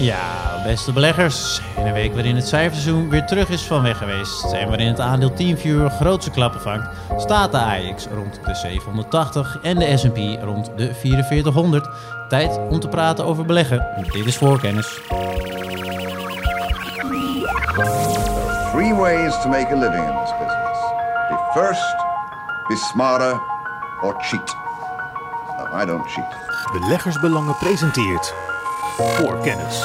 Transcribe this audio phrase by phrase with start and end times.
[0.00, 1.60] Ja, beste beleggers.
[1.76, 5.00] In een week waarin het cijferseizoen weer terug is van weg geweest en waarin het
[5.00, 10.70] aandeel TeamViewer grootse klappen vangt, staat de AX rond de 780 en de S&P rond
[10.76, 11.88] de 4400.
[12.28, 13.86] Tijd om te praten over beleggen.
[14.12, 15.00] Dit is voorkennis.
[18.72, 20.78] Three ways to make a living in this business.
[21.28, 21.96] Be first,
[22.68, 23.40] be smarter,
[24.02, 24.56] or cheat.
[25.58, 26.36] No, I don't cheat.
[26.72, 28.34] Beleggersbelangen presenteert
[29.02, 29.84] voor kennis.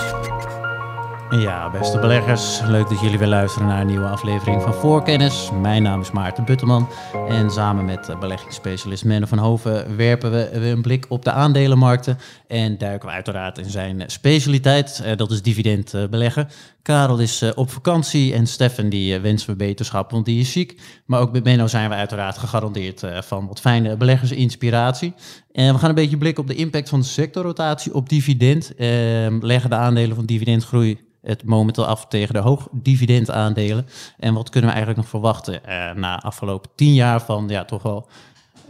[1.29, 5.49] Ja, beste beleggers, leuk dat jullie weer luisteren naar een nieuwe aflevering van Voorkennis.
[5.61, 6.89] Mijn naam is Maarten Butterman
[7.29, 12.17] en samen met eh, beleggingsspecialist Menno van Hoven werpen we een blik op de aandelenmarkten
[12.47, 16.47] en duiken we uiteraard in zijn specialiteit, eh, dat is dividend beleggen.
[16.85, 20.81] Karel is op vakantie en Stefan die wensen we beterschap, want die is ziek.
[21.05, 25.13] Maar ook met Menno zijn we uiteraard gegarandeerd van wat fijne beleggersinspiratie.
[25.51, 28.75] En we gaan een beetje blikken op de impact van de sectorrotatie op dividend.
[28.75, 33.87] Ehm, leggen de aandelen van dividendgroei het momenteel af tegen de hoog dividendaandelen.
[34.19, 37.81] En wat kunnen we eigenlijk nog verwachten uh, na afgelopen tien jaar van ja, toch
[37.81, 38.09] wel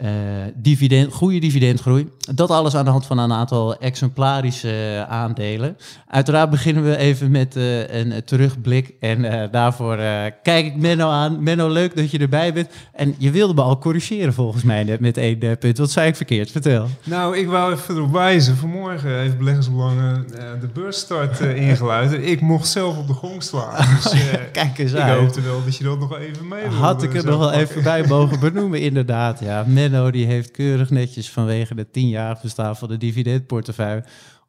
[0.01, 0.09] uh,
[0.55, 2.09] dividend, goede dividendgroei.
[2.33, 5.77] Dat alles aan de hand van een aantal exemplarische aandelen.
[6.07, 8.93] Uiteraard beginnen we even met uh, een terugblik.
[8.99, 9.97] En uh, daarvoor
[10.43, 11.43] kijk ik Menno aan.
[11.43, 12.69] Menno, leuk dat je erbij bent.
[12.93, 15.77] En je wilde me al corrigeren volgens mij net met één punt.
[15.77, 16.52] Wat zei ik verkeerd?
[16.52, 16.87] Vertel.
[17.03, 18.57] Nou, ik wou even erop wijzen.
[18.57, 20.27] Vanmorgen heeft Beleggersbelangen
[20.59, 22.11] de beursstart ingeluid.
[22.11, 23.85] ik mocht zelf op de gong slaan.
[23.95, 24.13] Dus,
[24.52, 25.13] kijk eens ik uit.
[25.13, 26.75] Ik hoopte wel dat je dat nog even mee wilde.
[26.75, 29.39] Had ik er nog wel even bij mogen benoemen, inderdaad.
[29.39, 34.03] Ja, Menno die heeft keurig netjes vanwege de tien jaar bestaan van de dividendportefeuille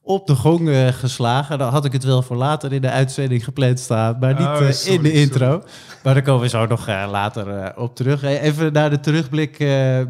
[0.09, 1.59] op de gong uh, geslagen.
[1.59, 4.61] Dan had ik het wel voor later in de uitzending gepland staan, maar niet Oh,
[4.61, 5.51] uh, sorry, in de intro.
[5.51, 5.63] sorry.
[6.03, 8.21] Maar daar komen we zo nog uh, later op terug.
[8.21, 9.59] Hey, even naar de terugblik,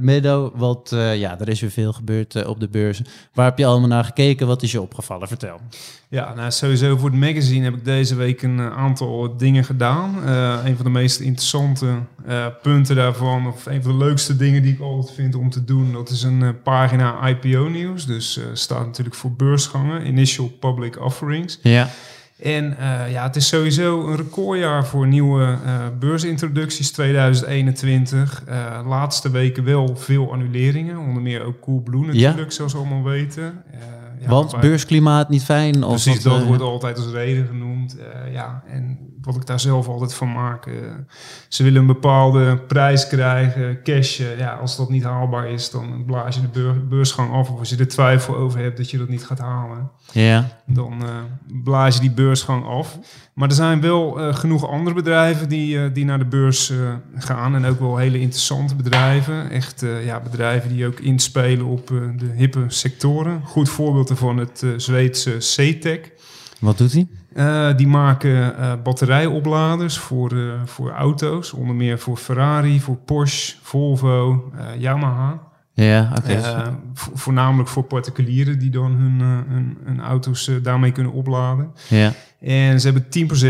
[0.01, 0.53] Meadow.
[0.55, 3.07] Want ja, er is weer veel gebeurd op de beurzen.
[3.33, 4.47] Waar heb je allemaal naar gekeken?
[4.47, 5.29] Wat is je opgevallen?
[5.29, 5.61] Vertel.
[6.09, 10.27] Ja, nou sowieso voor het magazine heb ik deze week een aantal dingen gedaan.
[10.65, 11.87] Een van de meest interessante
[12.63, 15.93] punten daarvan, of een van de leukste dingen die ik altijd vind om te doen,
[15.93, 18.06] dat is een pagina IPO nieuws.
[18.06, 19.33] Dus staat natuurlijk voor
[20.05, 21.59] Initial Public Offerings.
[21.63, 21.89] Ja.
[22.43, 22.77] En
[23.11, 25.59] ja, het is sowieso een recordjaar voor nieuwe
[25.99, 28.43] beursintroducties 2021.
[28.87, 32.51] laatste weken wel veel annuleringen, onder meer ook Coolblue natuurlijk, Ja.
[32.55, 33.63] zoals we allemaal weten.
[34.21, 35.85] Ja, Want beursklimaat niet fijn?
[35.85, 37.97] Of Precies, dat eh, wordt altijd als reden genoemd.
[37.99, 40.66] Eh, ja, en wat ik daar zelf altijd van maak.
[40.66, 40.75] eh,
[41.48, 44.20] ze willen een bepaalde prijs krijgen, cash.
[44.38, 47.50] ja, als dat niet haalbaar is, dan blaas je de beur- beursgang af.
[47.50, 50.48] Of als je er twijfel over hebt dat je dat niet gaat halen, Ja.
[50.66, 51.09] dan eh,
[51.64, 52.98] blaas je die beursgang af.
[53.34, 56.72] Maar er zijn wel eh, genoeg andere bedrijven die, die naar de beurs
[57.16, 57.54] gaan.
[57.54, 59.50] En ook wel hele interessante bedrijven.
[59.50, 63.41] Echt ja, bedrijven die ook inspelen op de hippe sectoren.
[63.44, 66.12] Goed voorbeeld ervan het Zweedse CTEC.
[66.60, 67.06] Wat doet hij?
[67.37, 71.53] Eh, die maken eh, batterijopladers voor, eh, voor auto's.
[71.53, 75.41] Onder meer voor Ferrari, voor Porsche, Volvo, Yamaha.
[75.73, 76.41] Ja, oké.
[76.95, 81.71] Vo- voornamelijk voor particulieren die dan hun, hun, hun auto's daarmee kunnen opladen.
[81.89, 82.13] ja.
[82.47, 83.07] En ze hebben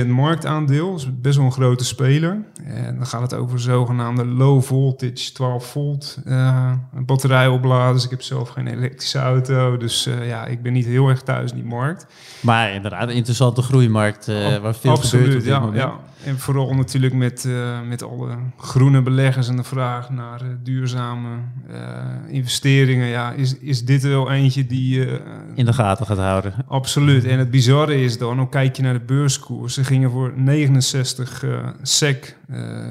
[0.06, 2.44] 10% marktaandeel, dat is best wel een grote speler.
[2.64, 6.72] En dan gaat het over zogenaamde low voltage, 12 volt eh
[7.06, 8.04] batterijopladers.
[8.04, 11.50] Ik heb zelf geen elektrische auto, dus eh, ja, ik ben niet heel erg thuis
[11.50, 12.06] in die markt.
[12.40, 15.76] Maar inderdaad, een interessante groeimarkt eh, waar veel gebeurt op dit ja, moment.
[15.76, 15.98] ja.
[16.26, 21.28] En vooral natuurlijk met, eh, met alle groene beleggers en de vraag naar eh, duurzame
[21.70, 23.06] eh, investeringen.
[23.06, 25.06] Ja, is, is dit wel eentje die...
[25.06, 25.20] eh,
[25.54, 26.52] In de gaten gaat houden.
[26.68, 27.24] Absoluut.
[27.24, 29.74] En het bizarre is dan, ook kijk je naar de beurskoers.
[29.74, 32.36] Ze gingen voor 69 eh SEC,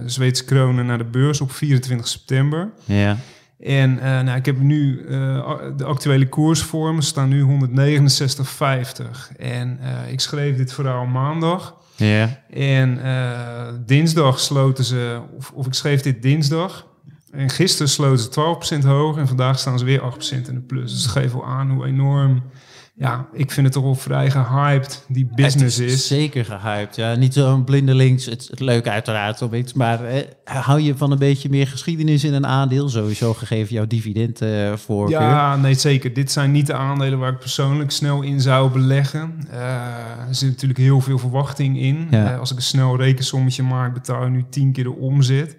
[0.05, 2.69] Zweedse kronen, naar de beurs op 24 september.
[2.83, 3.17] Ja.
[3.59, 5.05] En nou, ik heb nu
[5.77, 9.37] de actuele koers voor me, staan nu 169,50.
[9.37, 9.79] En
[10.11, 11.75] ik schreef dit verhaal maandag.
[11.95, 12.43] Ja.
[12.49, 16.87] En eh, dinsdag sloten ze, of, of ik schreef dit dinsdag.
[17.31, 20.91] En gisteren sloten ze 12% hoger en vandaag staan ze weer 8% in de plus.
[20.91, 22.43] Dus dat geeft wel aan hoe enorm,
[22.97, 26.07] ja, ik vind het toch wel vrij gehyped die business Het is.
[26.07, 26.95] Zeker gehyped.
[26.95, 28.25] Ja, niet zo'n blindelings.
[28.25, 29.73] Het, het leuke uiteraard om iets.
[29.73, 32.89] Maar eh, hou je van een beetje meer geschiedenis in een aandeel?
[32.89, 35.19] Sowieso gegeven jouw dividend eh voorkeur.
[35.21, 36.13] Ja, nee, zeker.
[36.13, 39.39] Dit zijn niet de aandelen waar ik persoonlijk snel in zou beleggen.
[39.49, 42.07] Eh, er zit natuurlijk heel veel verwachting in.
[42.11, 42.33] Ja.
[42.33, 45.57] Eh, als ik een snel rekensommetje maak, betaal je nu tien keer de omzet.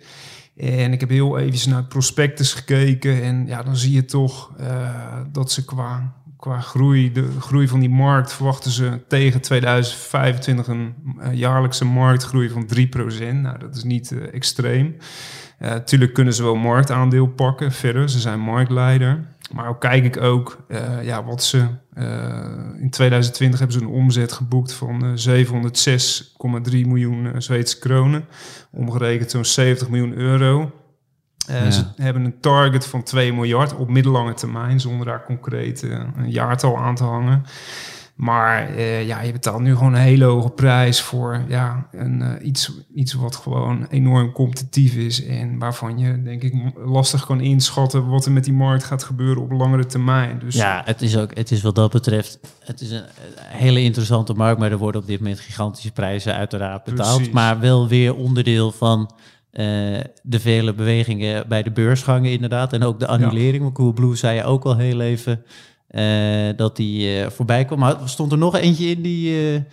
[0.56, 3.22] En ik heb heel even naar het prospectus gekeken.
[3.22, 4.52] En ja, dan zie je toch
[5.32, 10.94] dat ze qua, qua groei, de groei van die markt, verwachten ze tegen 2025 een
[11.18, 13.34] eh, jaarlijkse marktgroei van 3%.
[13.34, 14.96] Nou, dat is niet eh, extreem.
[15.62, 18.10] Uh, tuurlijk kunnen ze wel marktaandeel pakken verder.
[18.10, 19.34] Ze zijn marktleider.
[19.52, 20.64] Maar ook kijk ik ook
[21.02, 21.66] ja, wat ze...
[22.80, 28.24] in 2020 hebben ze een omzet geboekt van eh 706,3 miljoen Zweedse kronen.
[28.70, 30.72] Omgerekend zo'n 70 miljoen euro.
[31.48, 31.70] Ja.
[31.70, 34.80] Ze hebben een target van 2 miljard op middellange termijn...
[34.80, 37.44] zonder daar concreet eh, een jaartal aan te hangen.
[38.16, 42.72] Maar eh, ja, je betaalt nu gewoon een hele hoge prijs voor ja, een, iets,
[42.94, 45.24] iets wat gewoon enorm competitief is.
[45.24, 46.54] En waarvan je, denk ik,
[46.84, 50.38] lastig kan inschatten wat er met die markt gaat gebeuren op langere termijn.
[50.38, 53.04] Dus Ja, het is ook, het is wat dat betreft, het is een, een
[53.36, 57.16] hele interessante markt, maar er worden op dit moment gigantische prijzen uiteraard betaald.
[57.16, 57.34] Precies.
[57.34, 59.10] Maar wel weer onderdeel van
[59.56, 59.64] eh,
[60.22, 62.72] de vele bewegingen bij de beursgangen inderdaad.
[62.72, 63.62] En ook de annulering.
[63.62, 65.42] Want Coolblue zei je ook al heel even
[65.88, 67.78] eh, dat die eh, voorbij kwam.
[67.78, 69.64] Maar stond er nog eentje in die...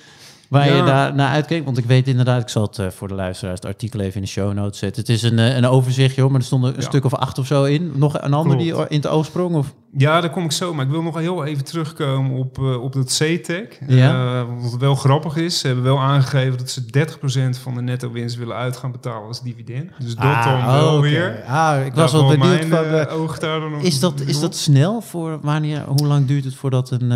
[0.54, 1.66] Waar je daar naar uitkeek.
[1.66, 4.22] Want ik weet inderdaad, ik zal het eh, voor de luisteraars het artikel even in
[4.22, 5.02] de show notes zetten.
[5.02, 6.88] Het is een, eh, een overzichtje hoor, maar er stonden een Ja.
[6.88, 7.92] stuk of acht of zo in.
[7.96, 9.56] Nog een ander die in het oog sprong?
[9.56, 9.74] Of?
[9.98, 10.74] Ja, daar kom ik zo.
[10.74, 13.80] Maar ik wil nog heel even terugkomen op, eh, op dat CTEC.
[13.88, 14.46] Ja.
[14.46, 18.36] Wat wel grappig is, ze hebben wel aangegeven dat ze 30% van de netto winst
[18.36, 19.92] willen uit gaan betalen als dividend.
[20.00, 21.44] Dus dat dan wel Ah, weer.
[21.48, 23.00] Ah, ik was Nou, wel benieuwd mijn, van...
[23.00, 25.84] eh, oog daar dan is, dat, is dat snel voor wanneer...
[25.88, 27.12] Hoe lang duurt het voordat een,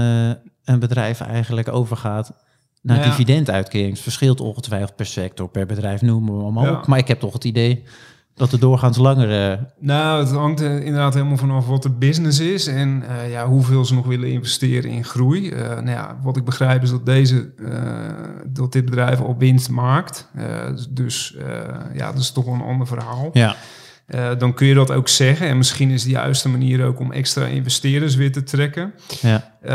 [0.66, 2.32] een bedrijf eigenlijk overgaat
[2.82, 3.06] Nou ja.
[3.06, 4.00] dividenduitkering?
[4.00, 6.72] Verschilt ongetwijfeld per sector, per bedrijf, noemen we Ja.
[6.72, 6.88] op.
[6.88, 7.84] Maar ik heb toch het idee
[8.34, 9.52] dat er doorgaans langer...
[9.52, 13.86] eh, Nou, het hangt inderdaad helemaal vanaf wat de business is en eh, ja, hoeveel
[13.86, 15.50] ze nog willen investeren in groei.
[15.50, 17.80] Eh, nou ja, wat ik begrijp is dat, deze, eh,
[18.48, 20.28] dat dit bedrijf al winst maakt.
[20.90, 21.36] Dus
[21.94, 23.30] ja, dat is toch een ander verhaal.
[23.34, 23.56] ja.
[24.08, 25.48] Eh, dan kun je dat ook zeggen.
[25.48, 28.94] En misschien is de juiste manier ook om extra investeerders weer te trekken.
[29.22, 29.56] ja.
[29.62, 29.72] Eh,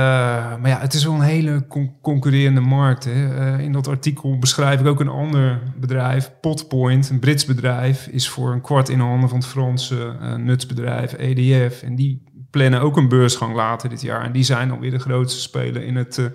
[0.61, 3.05] maar ja, het is wel een hele con- concurrerende markt.
[3.05, 3.35] Hè.
[3.55, 8.29] Eh, in dat artikel beschrijf ik ook een ander bedrijf, Potpoint, een Brits bedrijf, is
[8.29, 11.83] voor een kwart in handen van het Franse nutsbedrijf EDF.
[11.83, 14.25] En die plannen ook een beursgang later dit jaar.
[14.25, 16.31] En die zijn alweer de grootste speler in het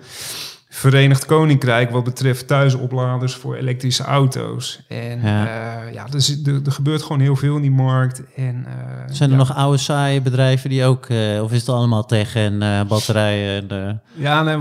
[0.70, 4.80] Verenigd Koninkrijk wat betreft thuisopladers voor elektrische auto's.
[4.88, 5.44] En Ja.
[5.44, 8.22] ja, ja er, zit- er, er gebeurt gewoon heel veel in die markt.
[8.36, 8.72] En, eh,
[9.14, 9.42] Zijn er ja.
[9.42, 11.06] nog oude saaie bedrijven die ook...
[11.06, 13.68] eh, of is het allemaal tech en eh, batterijen?
[13.70, 14.58] En, eh, Ja, nee,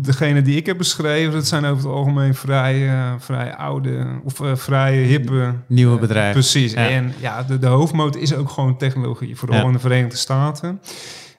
[0.00, 4.40] degene die ik heb beschreven, dat zijn over het algemeen vrij, eh, vrij oude of
[4.40, 6.32] eh, vrij hippe Nieuwe eh, bedrijven.
[6.32, 6.72] Precies.
[6.72, 6.88] Ja.
[6.88, 10.80] En ja, de, de hoofdmoot is ook gewoon technologie, vooral in de Verenigde Staten.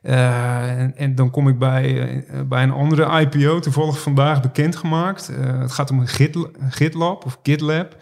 [0.04, 5.30] Eh, en, en dan kom ik bij, eh, bij een andere IPO, toevallig vandaag bekendgemaakt.
[5.30, 6.38] Eh het gaat om een Git,
[6.70, 7.96] GitLab of GitLab.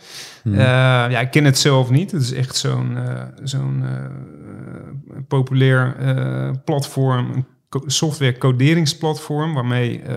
[0.44, 0.56] Hmm.
[0.56, 2.12] Ja, ik ken het zelf niet.
[2.12, 2.98] Het is echt zo'n
[3.44, 3.84] zo'n
[5.28, 5.96] populair
[6.66, 7.46] platform,
[7.86, 10.16] software coderingsplatform, waarmee eh,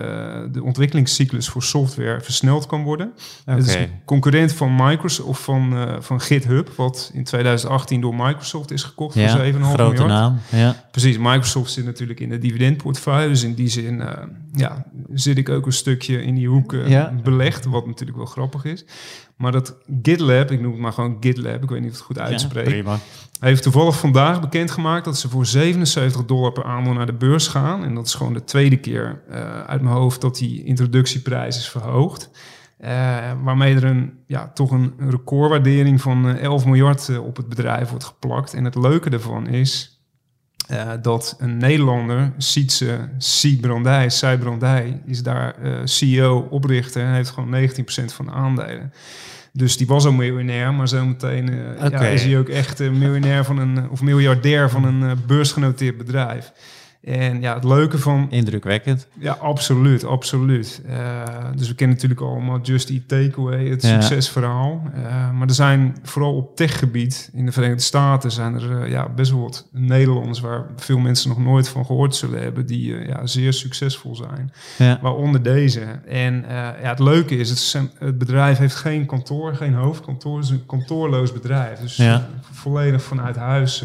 [0.51, 3.13] de ontwikkelingscyclus voor software versneld kan worden.
[3.45, 8.15] Het is een concurrent van Microsoft of van, eh, van GitHub, wat in 2018 door
[8.15, 10.07] Microsoft is gekocht ja, voor 7,5 grote miljard.
[10.07, 10.37] naam.
[10.49, 10.83] Ja.
[10.91, 13.27] Precies, Microsoft zit natuurlijk in de dividendportefeuille.
[13.29, 14.23] Dus in die zin eh,
[14.53, 17.13] ja, zit ik ook een stukje in die hoek Ja.
[17.23, 18.85] belegd, wat natuurlijk wel grappig is.
[19.35, 22.19] Maar dat GitLab, ik noem het maar gewoon GitLab, ik weet niet of het goed
[22.19, 22.97] uitspreek, Ja, prima.
[23.39, 27.83] heeft toevallig vandaag bekendgemaakt dat ze voor 77 dollar per aandeel naar de beurs gaan.
[27.83, 31.69] En dat is gewoon de tweede keer eh, uit mijn hoofd dat die introductieprijs is
[31.69, 32.29] verhoogd.
[32.77, 32.91] Eh,
[33.43, 37.89] waarmee er een, ja, toch een recordwaardering van eh, 11 miljard eh, op het bedrijf
[37.89, 38.53] wordt geplakt.
[38.53, 39.94] En het leuke daarvan is
[40.67, 43.61] eh, dat een Nederlander, Sietse C.
[43.61, 48.93] Brandij, Sai Brandij, is daar eh, CEO, oprichter en heeft gewoon 19% van de aandelen.
[49.51, 53.57] Dus die was al miljonair, maar zometeen eh, ja, is hij ook echt miljonair van
[53.57, 56.51] een, of miljardair van een beursgenoteerd bedrijf.
[57.05, 59.07] En ja, het leuke van Indrukwekkend.
[59.19, 60.81] ja, absoluut, absoluut.
[60.87, 61.23] Eh,
[61.55, 64.01] dus we kennen natuurlijk allemaal Just Eat Takeaway, het Ja.
[64.01, 64.81] succesverhaal.
[64.93, 69.09] Eh, maar er zijn vooral op techgebied in de Verenigde Staten zijn er eh, ja,
[69.09, 73.25] best wel wat Nederlanders waar veel mensen nog nooit van gehoord zullen hebben, die ja,
[73.27, 74.51] zeer succesvol zijn.
[74.77, 74.99] Ja.
[75.01, 75.81] Waaronder deze.
[76.07, 76.45] En
[76.81, 80.35] ja, het leuke is, het, het bedrijf heeft geen kantoor, geen hoofdkantoor.
[80.35, 81.79] Het is een kantoorloos bedrijf.
[81.79, 82.27] Dus Ja.
[82.51, 83.83] volledig vanuit huis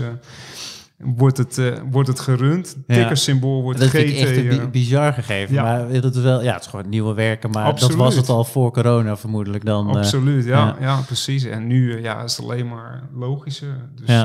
[1.02, 2.76] wordt, het, eh, wordt het gerund.
[2.86, 2.94] Ja.
[2.94, 3.94] Tickersymbool wordt Dat GT.
[3.94, 5.54] echt bizar gegeven.
[5.54, 5.62] ja.
[5.62, 7.50] Maar dat is wel, ja, het is gewoon nieuwe werken.
[7.50, 7.96] Maar Absoluut.
[7.96, 9.88] dat was het al voor corona vermoedelijk dan.
[9.90, 10.76] eh, Absoluut, ja, ja.
[10.80, 11.00] ja.
[11.06, 11.44] precies.
[11.44, 13.76] En nu eh, ja, is het alleen maar logischer.
[14.04, 14.24] Dus,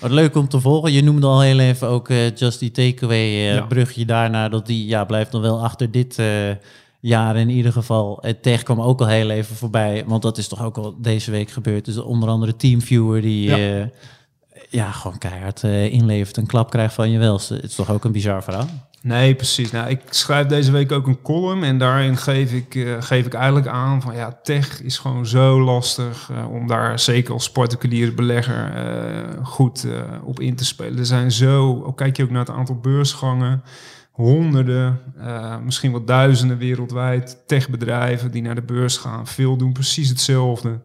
[0.00, 0.92] Wat leuk om te volgen.
[0.92, 3.62] Je noemde al heel even ook Just die Takeaway.
[3.68, 6.18] Brugje daarna, dat die ja, blijft nog wel achter dit
[7.00, 8.18] jaar in ieder geval.
[8.20, 10.04] Het tech kwam ook al heel even voorbij.
[10.06, 11.84] Want dat is toch ook al deze week gebeurd.
[11.84, 13.50] Dus onder andere Teamviewer die...
[14.72, 14.90] Ja.
[14.90, 16.36] Gewoon keihard eh, inlevert.
[16.36, 17.54] Een klap krijgt van je welste.
[17.54, 18.68] Het is toch ook een bizar verhaal?
[19.02, 19.70] Nee, precies.
[19.70, 23.34] Nou, ik schrijf deze week ook een column en daarin geef ik, eh, geef ik
[23.34, 28.12] eigenlijk aan van ja, tech is gewoon zo lastig eh, om daar zeker als particuliere
[28.12, 28.72] belegger
[29.42, 29.86] goed
[30.24, 30.98] op in te spelen.
[30.98, 33.62] Er zijn zo, ook kijk je ook naar het aantal beursgangen,
[34.12, 39.26] honderden, eh, misschien wel duizenden wereldwijd techbedrijven die naar de beurs gaan.
[39.26, 40.80] Veel doen precies hetzelfde.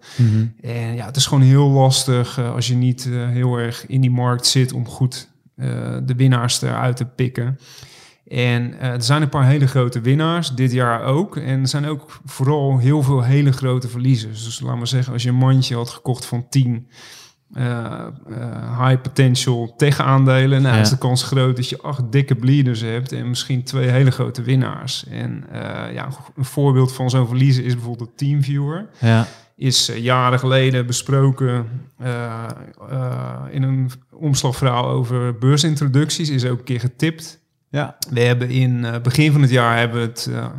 [0.62, 4.02] En ja, het is gewoon heel lastig eh, als je niet eh, heel erg in
[4.02, 5.36] die markt zit om goed
[6.06, 7.60] de winnaars eruit te pikken.
[8.28, 11.38] En er zijn een paar hele grote winnaars, dit jaar ook.
[11.38, 14.44] En er zijn ook vooral heel veel hele grote verliezers.
[14.44, 16.84] Dus laat maar zeggen, als je een mandje had gekocht van 10 eh, eh,
[18.80, 20.82] high potential tech-aandelen, nou Ja.
[20.82, 24.42] is de kans groot dat je acht dikke bleeders hebt en misschien twee hele grote
[24.42, 25.06] winnaars.
[25.10, 30.40] En eh, ja, een voorbeeld van zo'n verliezer is bijvoorbeeld TeamViewer Ja, is eh, jaren
[30.40, 32.44] geleden besproken eh,
[32.90, 36.30] eh, in een omslagverhaal over beursintroducties.
[36.30, 37.40] Is ook een keer getipt.
[37.70, 37.98] Ja.
[38.10, 40.50] We hebben in het begin van het jaar hebben het, eh, eh,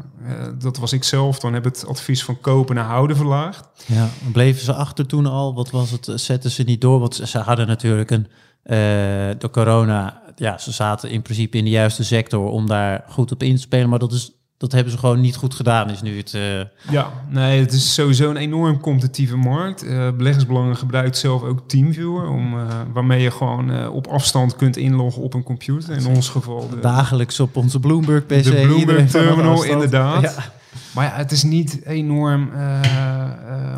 [0.59, 3.69] dat was ik zelf, dan hebben het advies van kopen naar houden verlaagd.
[3.87, 4.09] ja.
[4.33, 5.55] Bleven ze achter toen al?
[5.55, 6.11] Wat was het?
[6.15, 7.01] Zetten ze niet door?
[7.01, 8.27] Want ze- hadden natuurlijk een...
[8.63, 8.77] eh
[9.39, 13.43] door corona, ja, ze zaten in principe in de juiste sector om daar goed op
[13.43, 13.89] in te spelen.
[13.89, 16.35] Maar dat, is, dat hebben ze gewoon niet goed gedaan, is nu het...
[16.35, 16.61] eh,
[16.91, 19.83] Ja, nee, het is sowieso een enorm competitieve markt.
[19.83, 25.23] Eh beleggersbelangen gebruikt zelf ook TeamViewer, om, eh, waarmee je gewoon op afstand kunt inloggen
[25.23, 25.97] op een computer.
[25.97, 28.43] In ons geval de, dagelijks op onze Bloomberg PC.
[28.45, 30.23] De Bloomberg terminal, inderdaad.
[30.23, 30.35] Ja.
[30.95, 32.51] Maar ja, het is niet enorm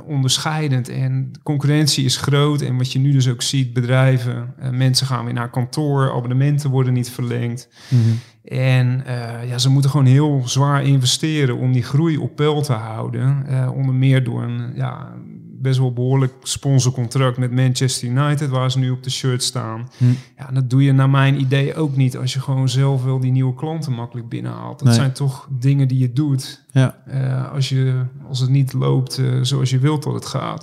[0.04, 0.88] onderscheidend.
[0.88, 2.60] En de concurrentie is groot.
[2.60, 6.92] En wat je nu dus ook ziet, bedrijven, mensen gaan weer naar kantoor, abonnementen worden
[6.92, 7.68] niet verlengd.
[7.88, 8.00] Mhm.
[8.44, 12.73] En eh, ja, ze moeten gewoon heel zwaar investeren om die groei op peil te
[12.73, 13.47] houden.
[13.47, 15.12] Eh, onder meer door een ja,
[15.61, 19.88] best wel behoorlijk sponsorcontract met Manchester United, waar ze nu op de shirt staan.
[19.97, 20.05] Hm.
[20.38, 23.31] Ja, dat doe je naar mijn idee ook niet als je gewoon zelf wel die
[23.33, 24.79] nieuwe klanten makkelijk binnenhaalt.
[24.79, 24.97] Dat Nee.
[24.97, 26.97] zijn toch dingen die je doet Ja.
[27.07, 30.61] eh, als, je, als het niet loopt eh, zoals je wilt dat het gaat.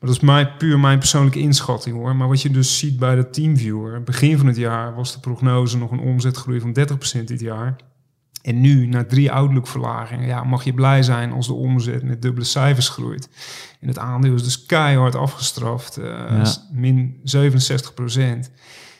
[0.00, 2.16] Maar dat is mij, puur mijn persoonlijke inschatting hoor.
[2.16, 4.02] Maar wat je dus ziet bij de Teamviewer.
[4.02, 7.76] Begin van het jaar was de prognose nog een omzetgroei van 30% dit jaar.
[8.46, 12.44] En nu, na drie outlook-verlagingen, ja, mag je blij zijn als de omzet met dubbele
[12.44, 13.28] cijfers groeit.
[13.80, 18.50] En het aandeel is dus keihard afgestraft, eh, min 67%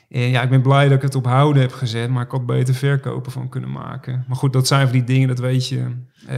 [0.09, 2.47] En ja, ik ben blij dat ik het op houden heb gezet, maar ik had
[2.47, 4.25] beter verkopen van kunnen maken.
[4.29, 5.85] Maar goed, dat zijn van die dingen, dat weet je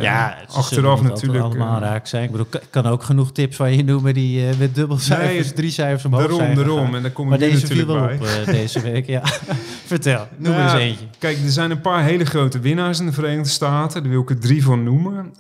[0.00, 1.44] ja, achteraf natuurlijk.
[1.44, 2.25] allemaal eh, raak zijn.
[2.25, 5.54] Ik bedoel, ik kan ook genoeg tips van je noemen die eh, met dubbelcijfers, Nee,
[5.54, 6.78] drie cijfers omhoog daarom, zijn daarom.
[6.78, 6.94] gegaan.
[6.97, 9.23] En daar kom Maar ik deze viel natuurlijk wel op eh, deze week, ja.
[9.87, 11.04] Vertel, noem Nou er ja, eens eentje.
[11.18, 14.02] Kijk, er zijn een paar hele grote winnaars in de Verenigde Staten.
[14.02, 15.35] Daar wil ik er drie van noemen.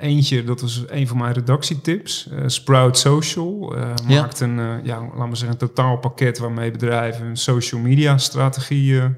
[0.00, 2.28] Eentje, dat was een van mijn redactietips.
[2.46, 3.74] Sprout Social
[4.08, 9.16] maakt een, ja, laten we zeggen, een totaalpakket waarmee bedrijven hun social media strategieën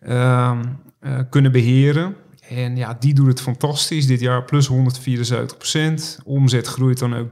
[0.00, 0.58] ehm,
[1.00, 2.16] eh, kunnen beheren.
[2.50, 4.06] En ja, die doet het fantastisch.
[4.06, 4.72] Dit jaar plus 174%
[6.24, 7.28] Omzet groeit dan ook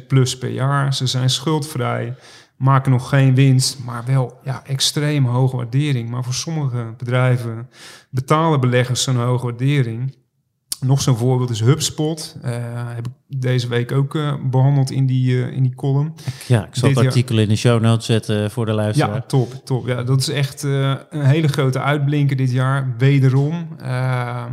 [0.00, 0.94] 30% plus per jaar.
[0.94, 2.14] Ze zijn schuldvrij
[2.56, 6.10] maken nog geen winst, maar wel ja, extreem hoge waardering.
[6.10, 7.68] Maar voor sommige bedrijven
[8.10, 10.14] betalen beleggers zo'n hoge waardering.
[10.84, 12.36] Nog zo'n voorbeeld is HubSpot.
[12.42, 12.52] Eh,
[12.94, 16.14] heb ik deze week ook eh, behandeld in die, eh, in die column.
[16.46, 19.14] Ja, ik zal dit het jaar- artikel in de show notes zetten voor de luisteraar.
[19.14, 19.86] Ja, top, top.
[19.86, 22.94] Ja, dat is echt een hele grote uitblinker dit jaar.
[22.98, 23.68] Wederom,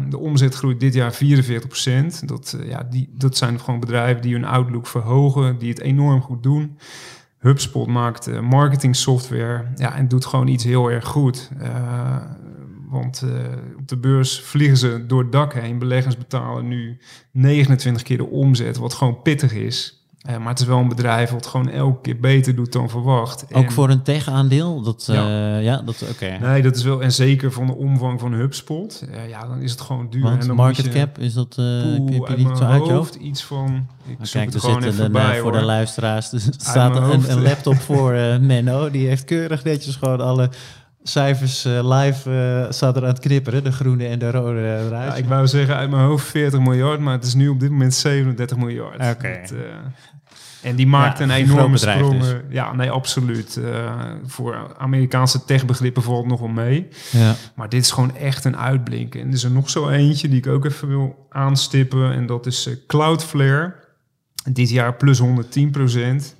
[0.09, 2.27] de omzet groeit dit jaar 44%.
[2.27, 6.43] Dat, ja, die, dat zijn gewoon bedrijven die hun outlook verhogen, die het enorm goed
[6.43, 6.77] doen.
[7.39, 11.49] HubSpot maakt marketing software ja, en doet gewoon iets heel erg goed.
[12.91, 13.29] Eh, want eh,
[13.77, 15.79] op de beurs vliegen ze door het dak heen.
[15.79, 16.97] Beleggers betalen nu
[17.31, 19.95] 29 keer de omzet, wat gewoon pittig is.
[20.21, 23.45] Eh, maar het is wel een bedrijf wat gewoon elke keer beter doet dan verwacht.
[23.53, 24.81] Ook En- voor een tech-aandeel?
[24.81, 25.13] Dat, Ja.
[25.29, 25.57] ja.
[25.57, 26.37] ja, dat, oké.
[26.41, 29.05] Nee, dat is wel, en zeker van de omvang van HubSpot.
[29.11, 30.21] Eh, ja, dan is het gewoon duur.
[30.21, 32.57] Want en dan market je, cap, is dat, eh heb je, Poeh, heb je niet
[32.57, 33.15] zo uit je hoofd hoofd?
[33.15, 33.87] iets van...
[34.07, 36.31] Ik Maar kijk, het er gewoon zit even een, bij, eh, voor de luisteraars.
[36.33, 37.41] Er staat een, een eh.
[37.41, 38.89] laptop voor eh, Menno.
[38.91, 40.49] Die heeft keurig netjes gewoon alle
[41.03, 42.29] cijfers eh, live
[42.65, 43.63] eh, staat er aan het knipperen.
[43.63, 45.11] De groene en de rode eh, eruit.
[45.11, 47.69] Ja, ik wou zeggen uit mijn hoofd 40 miljard, maar het is nu op dit
[47.69, 48.95] moment 37 miljard.
[49.15, 49.27] Oké.
[49.27, 49.39] Eh,
[50.61, 52.19] en die maakt Ja, een enorme sprong.
[52.19, 52.29] dus.
[52.31, 53.57] eh, Ja, nee, absoluut.
[53.57, 56.87] Eh, voor Amerikaanse techbegrippen valt nog wel mee.
[57.11, 57.35] ja.
[57.55, 59.21] Maar dit is gewoon echt een uitblinken.
[59.21, 62.11] En er is er nog zo eentje die ik ook even wil aanstippen.
[62.13, 63.75] En dat is eh, Cloudflare.
[64.51, 66.35] Dit jaar plus 110 procent.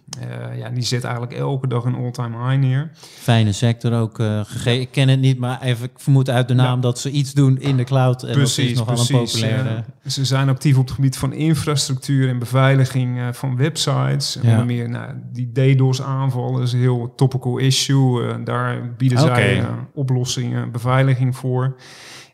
[0.57, 2.91] Ja, die zet eigenlijk elke dag een all-time high neer.
[2.99, 4.81] Fijne sector ook uh, gegeven.
[4.81, 6.81] Ik ken het niet, maar even, ik vermoed uit de naam Ja.
[6.81, 8.23] dat ze iets doen in de cloud.
[8.23, 9.69] En dat is nogal een populaire...
[10.03, 10.09] ja.
[10.09, 14.37] Ze zijn actief op het gebied van infrastructuur en beveiliging eh, van websites.
[14.41, 14.51] Ja.
[14.51, 18.27] Onder meer nou, die DDoS-aanvallen is een heel topical issue.
[18.27, 21.75] Eh, daar bieden zij eh, oplossingen, beveiliging voor.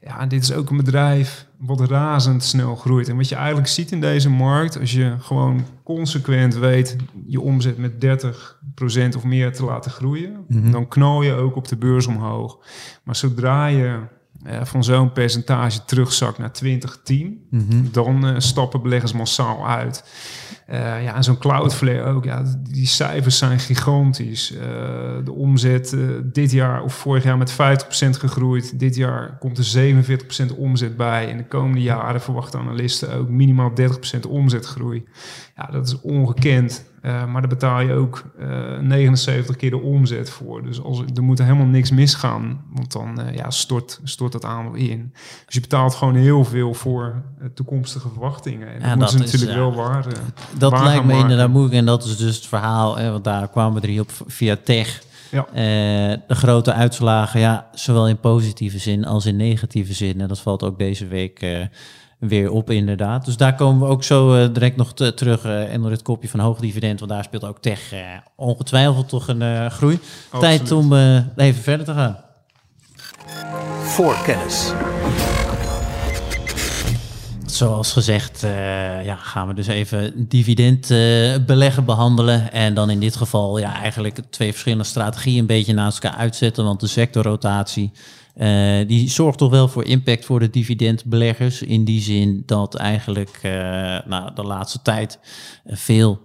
[0.01, 3.09] Ja, en dit is ook een bedrijf wat razendsnel groeit.
[3.09, 6.95] En wat je eigenlijk ziet in deze markt, als je gewoon consequent weet
[7.27, 10.71] je omzet met 30% of meer te laten groeien, Mhm.
[10.71, 12.57] dan knal je ook op de beurs omhoog.
[13.03, 13.99] Maar zodra je
[14.43, 17.83] eh, van zo'n percentage terugzakt naar 2010, Mhm.
[17.91, 20.03] dan eh, stappen beleggers massaal uit.
[20.67, 22.23] Eh, ja, en zo'n Cloudflare ook.
[22.23, 24.53] Ja, die cijfers zijn gigantisch.
[24.53, 24.59] Eh,
[25.23, 27.55] de omzet eh, dit jaar of vorig jaar met 50%
[28.17, 28.79] gegroeid.
[28.79, 31.27] Dit jaar komt er 47% omzet bij.
[31.27, 35.03] In de komende jaren verwachten analisten ook minimaal 30% omzetgroei.
[35.55, 36.85] Ja, dat is ongekend.
[37.07, 40.63] Eh, maar daar betaal je ook eh 79 keer de omzet voor.
[40.63, 42.61] Dus als, er moet helemaal niks misgaan.
[42.73, 45.13] Want dan eh, ja, stort, stort dat aandeel in.
[45.45, 48.67] Dus je betaalt gewoon heel veel voor eh, toekomstige verwachtingen.
[48.67, 50.05] En Ja, dat is, natuurlijk wel waar.
[50.07, 50.13] eh,
[50.57, 51.21] Dat waar lijkt me maken.
[51.21, 51.75] inderdaad moeilijk.
[51.75, 55.01] En dat is dus het verhaal, hè, want daar kwamen we er op via tech.
[55.31, 55.45] Ja.
[55.47, 55.53] Eh,
[56.27, 60.21] de grote uitslagen, ja, zowel in positieve zin als in negatieve zin.
[60.21, 61.59] En dat valt ook deze week eh,
[62.19, 63.25] weer op, inderdaad.
[63.25, 66.29] Dus daar komen we ook zo eh, direct nog te- terug eh onder het kopje
[66.29, 66.99] van hoog dividend.
[66.99, 67.99] Want daar speelt ook tech eh,
[68.35, 69.99] ongetwijfeld toch een eh, groei.
[70.39, 72.17] Tijd om eh, even verder te gaan.
[73.83, 74.71] Voor kennis.
[77.57, 82.51] Zoals gezegd eh, ja, gaan we dus even dividend eh, beleggen behandelen.
[82.51, 86.63] En dan in dit geval ja, eigenlijk twee verschillende strategieën een beetje naast elkaar uitzetten.
[86.63, 87.91] Want de sectorrotatie
[88.35, 91.61] eh, die zorgt toch wel voor impact voor de dividendbeleggers.
[91.61, 93.39] In die zin dat eigenlijk
[94.05, 95.19] nou, de laatste tijd
[95.65, 96.19] veel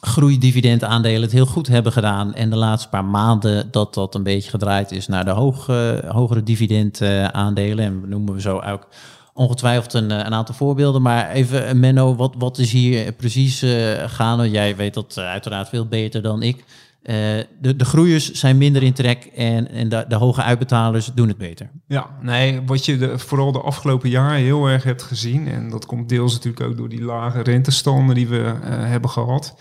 [0.00, 2.34] groeidividendaandelen het heel goed hebben gedaan.
[2.34, 5.66] En de laatste paar maanden dat dat een beetje gedraaid is naar de hoog,
[6.08, 7.84] hogere dividendaandelen.
[7.84, 8.88] en noemen we zo ook
[9.36, 11.02] ongetwijfeld een, eh, een aantal voorbeelden.
[11.02, 14.50] Maar even, eh, Menno, wat, wat is hier precies eh gaande?
[14.50, 16.64] Jij weet dat eh, uiteraard veel beter dan ik.
[17.06, 17.14] Eh,
[17.60, 21.36] de, de groeiers zijn minder in trek en, en de, de hoge uitbetalers doen het
[21.36, 21.70] beter.
[21.86, 25.86] Ja, nee, wat je de, vooral de afgelopen jaren heel erg hebt gezien, en dat
[25.86, 29.54] komt deels natuurlijk ook door die lage rentestanden die we eh, hebben gehad,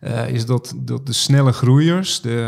[0.00, 2.40] eh, is dat, dat de snelle groeiers, de,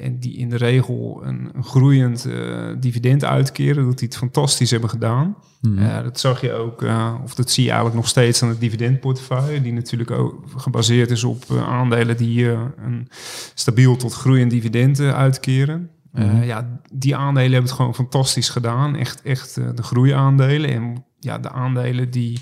[0.00, 4.70] eh, die in de regel een, een groeiend eh, dividend uitkeren, dat die het fantastisch
[4.70, 5.36] hebben gedaan.
[5.76, 6.84] Eh, dat zag je ook,
[7.24, 11.24] of dat zie je eigenlijk nog steeds aan het dividendportefeuille, die natuurlijk ook gebaseerd is
[11.24, 13.08] op aandelen die een
[13.54, 15.90] stabiel tot groeiend dividend uitkeren.
[16.12, 18.96] Eh, ja, die aandelen hebben het gewoon fantastisch gedaan.
[18.96, 20.70] Echt, echt de groeiaandelen.
[20.70, 22.40] En ja, de aandelen die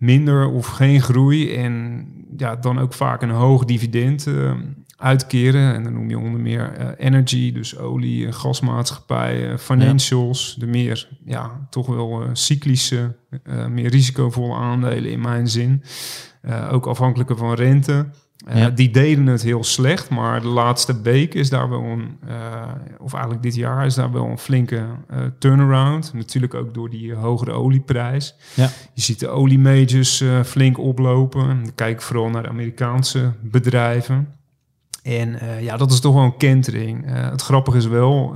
[0.00, 4.52] minder of geen groei en ja, dan ook vaak een hoog dividend eh,
[4.96, 5.74] uitkeren.
[5.74, 11.08] En dan noem je onder meer eh, energy, dus olie, en gasmaatschappijen, financials, de meer
[11.24, 15.82] ja, toch wel eh, cyclische, eh, meer risicovolle aandelen in mijn zin.
[16.42, 18.06] Eh, ook afhankelijker van rente.
[18.46, 18.66] Eh.
[18.74, 22.62] Die deden het heel slecht, maar de laatste week is daar wel een, eh,
[22.98, 26.12] of eigenlijk dit jaar is daar wel een flinke eh, turnaround.
[26.14, 28.34] Natuurlijk ook door die hogere olieprijs.
[28.54, 28.70] Ja.
[28.94, 31.46] Je ziet de oliemajors flink oplopen.
[31.46, 34.28] Dan kijk ik vooral naar de Amerikaanse bedrijven.
[35.02, 37.04] En ja, dat is toch wel een kentering.
[37.06, 38.34] Het grappige is wel,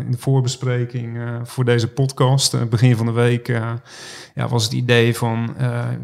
[0.00, 5.54] in de voorbespreking voor deze podcast, begin van de week, ja, was het idee van,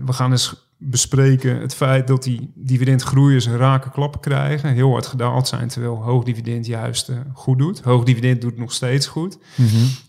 [0.04, 5.06] we gaan eens bespreken het feit dat die dividendgroeiers een rake klappen krijgen, heel hard
[5.06, 7.80] gedaald zijn, terwijl hoog dividend juist eh, goed doet.
[7.80, 9.38] Hoog dividend doet nog steeds goed.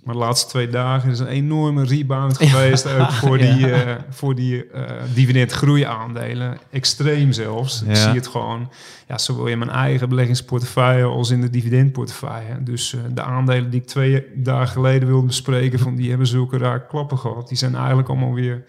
[0.03, 3.53] Maar de laatste twee dagen is een enorme rebound geweest ook voor Ja.
[3.55, 4.81] die, eh voor die eh
[5.13, 6.57] dividendgroeiaandelen.
[6.71, 7.81] Extreem zelfs.
[7.81, 7.95] Ik Ja.
[7.95, 8.69] zie het gewoon,
[9.07, 12.63] ja, zowel in mijn eigen beleggingsportefeuille als in de dividendportefeuille.
[12.63, 16.57] Dus eh, de aandelen die ik twee dagen geleden wilde bespreken, van die hebben zulke
[16.57, 17.47] raar klappen gehad.
[17.47, 18.63] Die zijn eigenlijk allemaal weer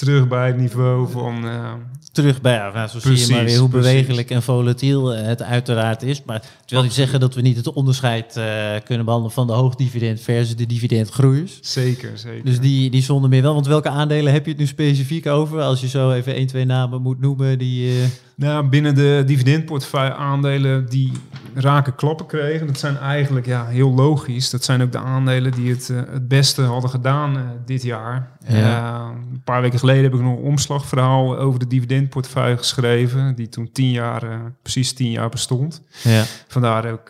[0.00, 1.44] terug bij het niveau van...
[1.48, 1.72] eh,
[2.12, 3.90] Terug bij, ja, nou, zo zie je maar weer hoe precies.
[3.90, 6.22] bewegelijk en volatiel eh, het uiteraard is.
[6.24, 8.44] Maar het wil niet zeggen dat we niet het onderscheid eh,
[8.84, 11.58] kunnen behandelen van de hoogdividend versus de dividendgroeiers.
[11.60, 12.44] zeker, zeker.
[12.44, 13.54] Dus die, die zonder meer wel.
[13.54, 15.60] Want welke aandelen heb je het nu specifiek over?
[15.60, 17.92] Als je zo even één, twee namen moet noemen die...
[18.40, 21.12] Nou, binnen de dividendportefeuille aandelen die
[21.54, 24.50] rake klappen kregen, dat zijn eigenlijk ja, heel logisch.
[24.50, 28.30] Dat zijn ook de aandelen die het, eh, het beste hadden gedaan eh, dit jaar.
[28.46, 28.56] Ja.
[28.56, 33.48] Eh, een paar weken geleden heb ik nog een omslagverhaal over de dividendportefeuille geschreven, die
[33.48, 35.82] toen tien jaar, precies tien jaar bestond.
[36.02, 36.22] ja.
[36.48, 37.06] Vandaar ook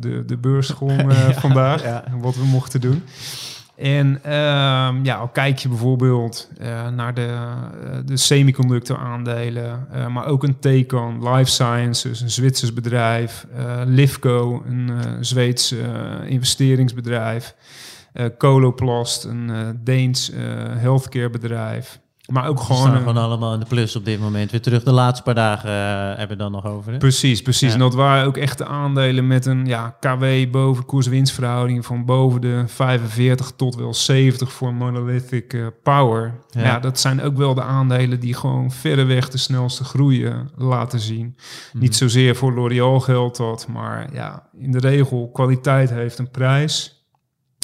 [0.00, 1.12] de, de beursgong
[1.46, 3.02] vandaag, wat we mochten doen.
[3.82, 10.06] En ehm, ja, al kijk je bijvoorbeeld eh, naar de, eh, de semiconductor aandelen, eh,
[10.06, 13.46] maar ook een Tecan, Life Sciences, een Zwitsers bedrijf,
[13.84, 14.90] Livco, een
[15.20, 15.74] Zweeds
[16.26, 17.54] investeringsbedrijf,
[18.38, 20.32] Coloplast, een Deens
[20.78, 22.00] healthcare bedrijf.
[22.32, 22.82] Maar ook gewoon...
[22.82, 24.50] staan gewoon allemaal in de plus op dit moment.
[24.50, 26.92] Weer terug de laatste paar dagen eh, hebben we dan nog over.
[26.92, 26.98] Hè?
[26.98, 27.68] Precies, precies.
[27.68, 27.74] Ja.
[27.74, 32.40] En dat waren ook echt de aandelen met een ja, KW boven koers-winstverhouding van boven
[32.40, 36.34] de 45 tot wel 70 voor Monolithic eh, Power.
[36.50, 36.62] Ja.
[36.62, 36.78] Ja.
[36.78, 41.36] dat zijn ook wel de aandelen die gewoon verreweg de snelste groeien laten zien.
[41.72, 41.82] Mhm.
[41.82, 47.01] Niet zozeer voor L'Oréal geldt dat, maar ja, in de regel kwaliteit heeft een prijs.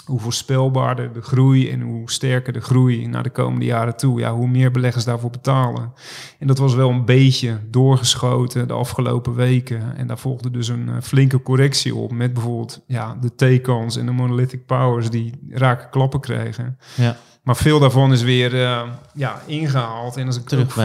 [0.08, 4.34] Hoe voorspelbaarder de groei en hoe sterker de groei naar de komende jaren toe, ja,
[4.34, 5.92] hoe meer beleggers daarvoor betalen.
[6.38, 9.96] En dat was wel een beetje doorgeschoten de afgelopen weken.
[9.96, 14.06] En daar volgde dus een eh, flinke correctie op met bijvoorbeeld ja, de T-kans en
[14.06, 16.78] de Monolithic Powers die rake klappen kregen.
[16.94, 18.82] Ja, Maar veel daarvan is weer eh,
[19.14, 20.16] ja, ingehaald.
[20.16, 20.76] En als ik terug.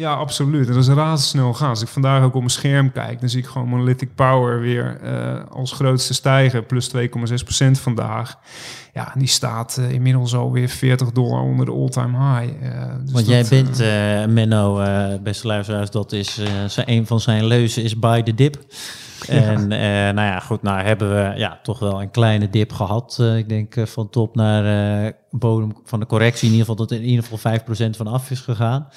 [0.00, 0.66] Ja, absoluut.
[0.66, 1.68] En dat is razendsnel gaan.
[1.68, 5.00] Als ik vandaag ook op mijn scherm kijk, dan zie ik gewoon Monolithic Power weer
[5.02, 7.00] eh, als grootste stijger, plus 2,6%
[7.70, 8.38] vandaag.
[8.94, 12.64] Ja, en die staat eh, inmiddels alweer 40 dollar onder de all-time high.
[12.64, 13.78] Eh, dus Want jij dat, bent,
[14.32, 14.82] Menno,
[15.22, 18.56] beste luisteraars, dat is zijn, een van zijn leuzen is buy the dip.
[19.28, 19.80] En eh,
[20.14, 23.16] nou ja, goed, nou hebben we ja, toch wel een kleine dip gehad.
[23.20, 26.46] eh, ik denk eh, van top naar bodem van de correctie.
[26.46, 28.88] In ieder geval dat er in ieder geval 5% van af is gegaan.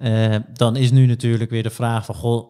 [0.00, 0.44] ja.
[0.52, 2.46] Dan is nu natuurlijk weer de vraag van, goh,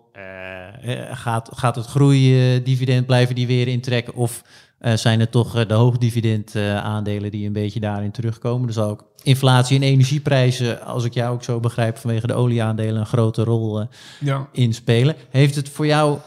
[1.11, 4.15] gaat, gaat het groeidividend blijven die weer intrekken?
[4.15, 4.43] Of
[4.83, 8.67] eh, zijn het toch eh, de hoogdividend eh, aandelen die een beetje daarin terugkomen?
[8.67, 13.07] Dus ook inflatie en energieprijzen, als ik jou ook zo begrijp, vanwege de olieaandelen een
[13.07, 13.87] grote rol
[14.21, 14.49] ja.
[14.53, 15.15] in spelen.
[15.31, 16.19] Heeft het voor jou,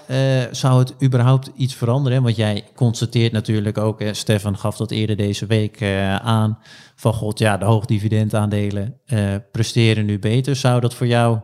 [0.52, 2.24] zou het überhaupt iets veranderen?
[2.24, 5.84] Want jij constateert natuurlijk ook, Stefan gaf dat eerder deze week
[6.22, 6.60] aan,
[6.96, 10.56] van god, ja, de hoogdividendaandelen eh presteren nu beter.
[10.56, 11.40] Zou dat voor jou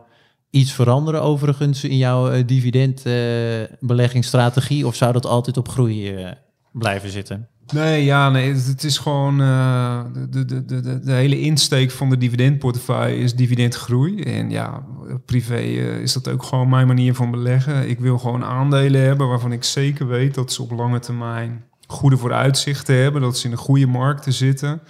[0.50, 4.86] iets veranderen overigens in jouw dividendbeleggingsstrategie?
[4.86, 6.34] of zou dat altijd op groei
[6.72, 7.48] blijven zitten?
[7.72, 12.10] Nee, ja, nee, het, is gewoon eh, de, de, de, de, de hele insteek van
[12.10, 14.22] de dividendportefeuille is dividendgroei.
[14.22, 14.84] En ja,
[15.26, 17.88] privé eh, is dat ook gewoon mijn manier van beleggen.
[17.88, 22.16] Ik wil gewoon aandelen hebben waarvan ik zeker weet dat ze op lange termijn goede
[22.16, 24.80] vooruitzichten hebben, dat ze in een goede markten zitten.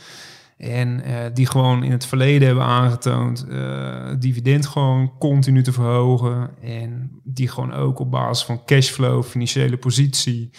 [0.57, 3.47] En eh, die gewoon in het verleden hebben aangetoond
[4.18, 6.51] dividend gewoon continu te verhogen.
[6.62, 10.51] En die gewoon ook op basis van cashflow, financiële positie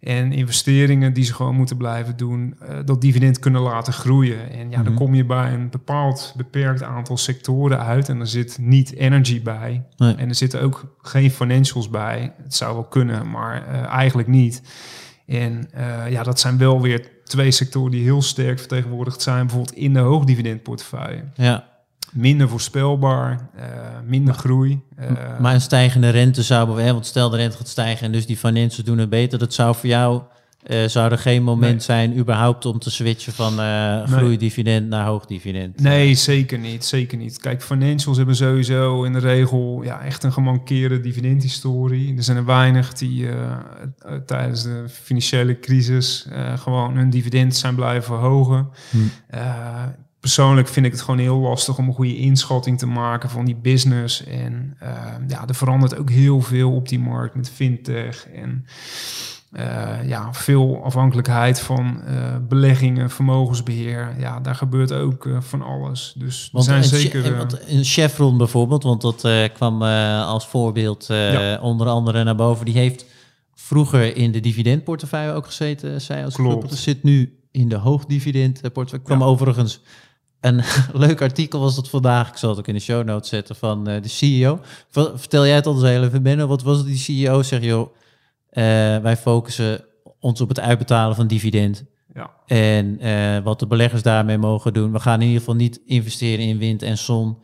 [0.00, 4.50] en investeringen die ze gewoon moeten blijven doen, eh, dat dividend kunnen laten groeien.
[4.50, 5.02] En ja, dan Mhm.
[5.02, 9.84] kom je bij een bepaald beperkt aantal sectoren uit en er zit niet energy bij.
[9.96, 10.14] Nee.
[10.14, 12.32] En er zitten ook geen financials bij.
[12.42, 14.62] Het zou wel kunnen, maar eh, eigenlijk niet.
[15.26, 19.76] En eh, ja, dat zijn wel weer twee sectoren die heel sterk vertegenwoordigd zijn, bijvoorbeeld
[19.76, 21.24] in de hoogdividendportefeuille.
[21.34, 21.68] Ja,
[22.12, 23.64] Minder voorspelbaar, eh,
[24.06, 24.80] minder groei.
[24.96, 25.08] eh,
[25.40, 28.36] maar een stijgende rente zou, hè, want stel de rente gaat stijgen en dus die
[28.36, 30.22] financials doen het beter, dat zou voor jou,
[30.62, 31.80] eh, zou er geen moment Nee.
[31.80, 33.52] zijn überhaupt om te switchen van
[34.08, 35.80] groeidividend naar hoogdividend?
[35.80, 36.84] Nee, zeker niet.
[36.84, 37.38] Zeker niet.
[37.38, 42.16] Kijk, financials hebben sowieso in de regel ja, echt een gemankeerde dividendhistorie.
[42.16, 43.28] Er zijn er weinig die
[44.26, 48.68] tijdens de financiële crisis gewoon hun dividend zijn blijven verhogen.
[48.90, 48.98] Hm.
[50.20, 53.56] Persoonlijk vind ik het gewoon heel lastig om een goede inschatting te maken van die
[53.56, 54.24] business.
[54.24, 54.88] En eh,
[55.28, 58.66] ja, er verandert ook heel veel op die markt met fintech en
[59.50, 64.14] eh, ja, veel afhankelijkheid van eh, beleggingen, vermogensbeheer.
[64.18, 66.14] Ja, daar gebeurt ook eh, van alles.
[66.16, 67.46] Dus er Want zijn zeker...
[67.66, 71.58] Een Chevron bijvoorbeeld, want dat kwam als voorbeeld Ja.
[71.60, 72.64] onder andere naar boven.
[72.64, 73.04] Die heeft
[73.54, 76.74] vroeger in de dividendportefeuille ook gezeten, zij als Klopt.
[76.74, 79.04] zit nu in de hoogdividendportefeuille.
[79.06, 79.24] kwam Ja.
[79.24, 79.80] overigens
[80.40, 82.28] een leuk artikel was dat vandaag.
[82.30, 84.60] Ik zal het ook in de show notes zetten van eh, de CEO.
[84.88, 86.46] Ver- Vertel jij het ons heel even, Benno.
[86.46, 87.42] Wat was het die CEO?
[87.42, 87.94] Zeg joh,
[88.50, 88.62] eh,
[88.98, 89.84] wij focussen
[90.20, 91.84] ons op het uitbetalen van dividend.
[92.14, 92.30] ja.
[92.46, 94.92] En eh, wat de beleggers daarmee mogen doen.
[94.92, 97.38] We gaan in ieder geval niet investeren in wind en zon.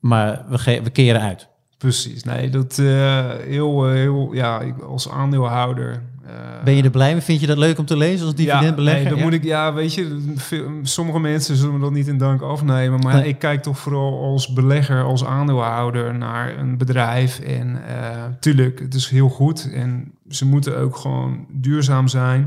[0.00, 1.48] Maar we, we keren uit.
[1.78, 2.22] Precies.
[2.24, 6.02] Nee, dat heel, heel, ja, als aandeelhouder.
[6.26, 6.32] Eh,
[6.64, 7.20] Ben je er blij mee?
[7.22, 9.02] Vind je dat leuk om te lezen als dividendbelegger?
[9.02, 9.24] Ja, nee, dan Ja?
[9.24, 13.00] moet ik, ja, weet je, veel- sommige mensen zullen me dat niet in dank afnemen.
[13.00, 13.28] Maar Nee.
[13.28, 17.38] ik kijk toch vooral als belegger, als aandeelhouder naar een bedrijf.
[17.38, 19.70] En eh, tuurlijk, het is heel goed.
[19.72, 22.40] En ze moeten ook gewoon duurzaam zijn.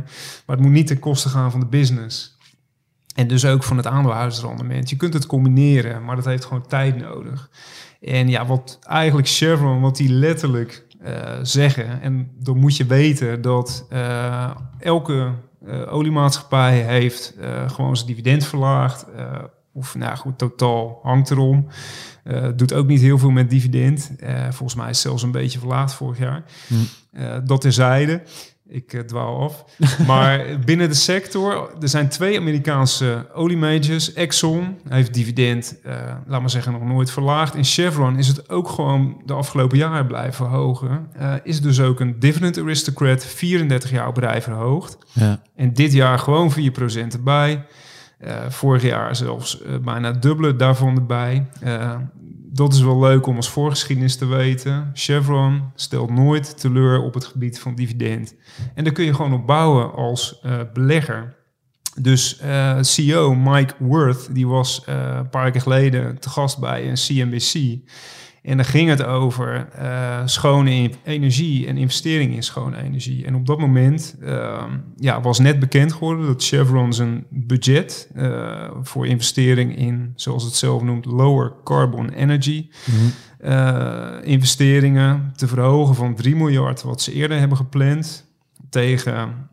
[0.46, 2.36] Maar het moet niet ten koste gaan van de business.
[3.16, 4.90] En dus ook van het aandeelhoudersrendement.
[4.90, 7.50] Je kunt het combineren, maar dat heeft gewoon tijd nodig.
[8.02, 10.86] En ja, wat eigenlijk Chevron, wat die letterlijk
[11.42, 15.32] zeggen, en dan moet je weten dat eh, elke
[15.66, 19.06] eh, oliemaatschappij heeft eh, gewoon zijn dividend verlaagd.
[19.16, 21.68] eh, of nou goed, totaal hangt erom.
[22.24, 24.12] Eh, doet ook niet heel veel met dividend.
[24.20, 26.44] Eh, volgens mij is het zelfs een beetje verlaagd vorig jaar.
[26.68, 26.74] Hm.
[27.12, 28.22] Eh, dat terzijde.
[28.70, 29.66] Ik uh, dwaal af.
[30.08, 34.14] Maar binnen de sector, er zijn twee Amerikaanse oliemajors.
[34.14, 35.94] Exxon heeft dividend, uh,
[36.26, 37.56] laat maar zeggen, nog nooit verlaagd.
[37.56, 41.08] En Chevron is het ook gewoon de afgelopen jaren blijven verhogen.
[41.20, 44.98] Uh, is dus ook een dividend aristocrat, 34 jaar op rij verhoogd.
[45.14, 45.42] Ja.
[45.56, 46.56] En dit jaar gewoon 4%
[47.12, 47.66] erbij.
[48.50, 51.46] vorig jaar zelfs bijna dubbele daarvan erbij
[52.58, 54.92] dat is wel leuk om als voorgeschiedenis te weten.
[54.94, 58.36] Chevron stelt nooit teleur op het gebied van dividend.
[58.74, 61.36] En daar kun je gewoon op bouwen als uh, belegger.
[62.00, 66.90] Dus uh, CEO Mike Worth, die was uh, een paar keer geleden te gast bij
[66.90, 67.80] een CNBC.
[68.48, 73.26] En dan ging het over uh, schone energie en investering in schone energie.
[73.26, 74.64] En op dat moment uh,
[74.96, 80.54] ja, was net bekend geworden dat Chevron zijn budget uh, voor investering in, zoals het
[80.54, 82.68] zelf noemt, lower carbon energy.
[82.86, 84.24] Mm -hmm.
[84.24, 88.26] investeringen te verhogen van 3 miljard, wat ze eerder hebben gepland,
[88.70, 89.50] tegen,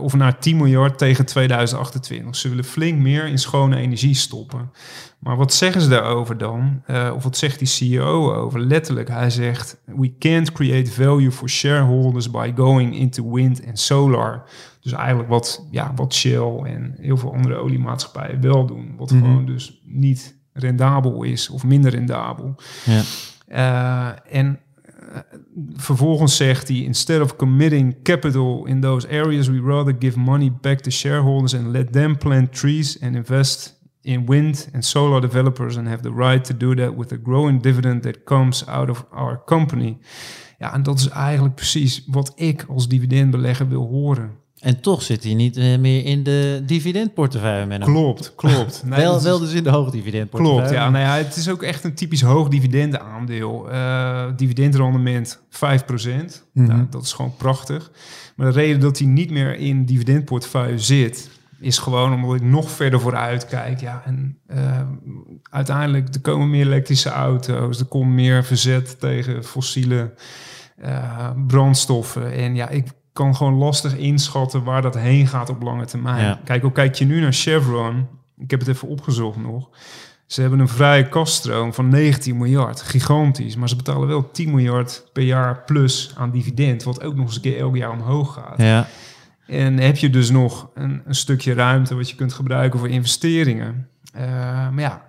[0.00, 2.36] of naar 10 miljard tegen 2028.
[2.36, 4.70] Ze willen flink meer in schone energie stoppen.
[5.20, 6.82] Maar wat zeggen ze daarover dan?
[6.90, 8.60] Uh, of wat zegt die CEO over?
[8.60, 14.42] Letterlijk, hij zegt: We can't create value for shareholders by going into wind and solar.
[14.80, 18.94] Dus eigenlijk wat, ja, wat Shell en heel veel andere oliemaatschappijen wel doen.
[18.96, 19.28] Wat mm -hmm.
[19.28, 22.54] gewoon dus niet rendabel is of minder rendabel.
[22.84, 23.02] Ja.
[23.48, 24.58] Uh, en
[25.74, 30.80] vervolgens zegt hij: Instead of committing capital in those areas, we rather give money back
[30.80, 35.88] to shareholders and let them plant trees and invest in wind and solar developers and
[35.88, 39.42] have the right to do that with a growing dividend that comes out of our
[39.44, 39.98] company.
[40.58, 44.38] Ja, en dat is eigenlijk precies wat ik als dividendbelegger wil horen.
[44.60, 47.66] En toch zit hij niet uh, meer in de dividendportefeuille.
[47.66, 48.82] Met klopt, klopt.
[48.86, 50.60] Nee, wel, wel dus in de hoogdividendportefeuille.
[50.60, 50.90] Klopt, ja.
[50.90, 51.16] Nou ja.
[51.16, 53.70] Het is ook echt een typisch hoog dividendaandeel.
[53.70, 55.58] Uh, dividendrendement 5%.
[55.58, 55.70] Mm
[56.52, 56.66] -hmm.
[56.66, 57.90] nou, dat is gewoon prachtig.
[58.36, 62.70] Maar de reden dat hij niet meer in dividendportefeuille zit is gewoon omdat ik nog
[62.70, 63.80] verder vooruit kijk.
[63.80, 64.80] Ja, en uh,
[65.42, 70.14] uiteindelijk er komen meer elektrische auto's, er komt meer verzet tegen fossiele
[70.84, 72.32] uh, brandstoffen.
[72.32, 76.24] En ja, ik kan gewoon lastig inschatten waar dat heen gaat op lange termijn.
[76.24, 76.40] Ja.
[76.44, 78.06] Kijk, ook kijk je nu naar Chevron,
[78.38, 79.68] ik heb het even opgezocht nog.
[80.26, 83.56] Ze hebben een vrije kaststroom van 19 miljard, gigantisch.
[83.56, 87.34] Maar ze betalen wel 10 miljard per jaar plus aan dividend, wat ook nog eens
[87.34, 88.58] een keer elk jaar omhoog gaat.
[88.58, 88.86] Ja.
[89.50, 93.88] En heb je dus nog een, een, stukje ruimte wat je kunt gebruiken voor investeringen.
[94.16, 94.22] Uh,
[94.70, 95.02] maar ja,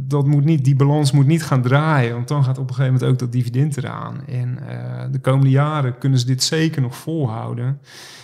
[0.00, 2.92] dat moet niet, die balans moet niet gaan draaien, want dan gaat op een gegeven
[2.92, 4.26] moment ook dat dividend eraan.
[4.26, 7.80] En uh, de komende jaren kunnen ze dit zeker nog volhouden.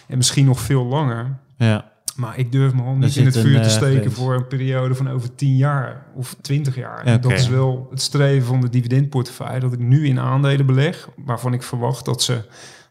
[0.08, 1.38] En misschien nog veel langer.
[1.56, 1.90] Ja.
[2.16, 4.46] Maar ik durf me hand niet in het vuur een, te steken uh, voor een
[4.46, 7.00] periode van over 10 jaar of 20 jaar.
[7.00, 7.18] Okay.
[7.18, 9.60] Dat is wel het streven van de dividendportefeuille.
[9.60, 12.44] Dat ik nu in aandelen beleg, waarvan ik verwacht dat ze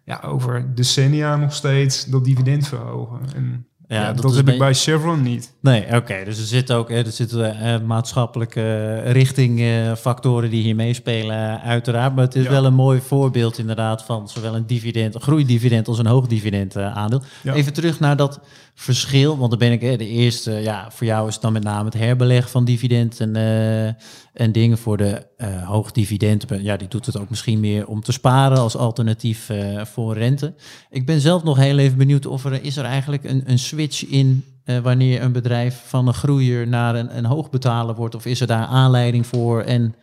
[0.10, 3.20] ja, over decennia nog steeds dat dividend verhogen.
[3.36, 5.54] En ja, ja dat, dat heb ik bij Chevron niet.
[5.62, 6.22] Nee, oké.
[6.26, 12.16] Dus er zitten ook er zitten, uh, maatschappelijke richtingfactoren uh, die hier meespelen, uiteraard.
[12.16, 12.50] Maar het is ja.
[12.50, 16.98] wel een mooi voorbeeld inderdaad van zowel een dividend, een groeidividend als een hoogdividend uh,
[16.98, 17.24] aandeel.
[17.44, 17.54] Ja.
[17.54, 18.40] Even terug naar dat
[18.82, 21.86] verschil, want dan ben ik de eerste, ja, voor jou is het dan met name
[21.86, 23.86] het herbeleg van dividend en, uh,
[24.34, 26.46] en dingen voor de uh, hoogdividend.
[26.60, 30.54] Ja, die doet het ook misschien meer om te sparen als alternatief uh, voor rente.
[30.90, 34.06] Ik ben zelf nog heel even benieuwd of er is er eigenlijk een, een switch
[34.06, 34.46] in
[34.84, 38.66] wanneer een bedrijf van een groeier naar een, een hoogbetaler wordt, of is er daar
[38.66, 39.96] aanleiding voor en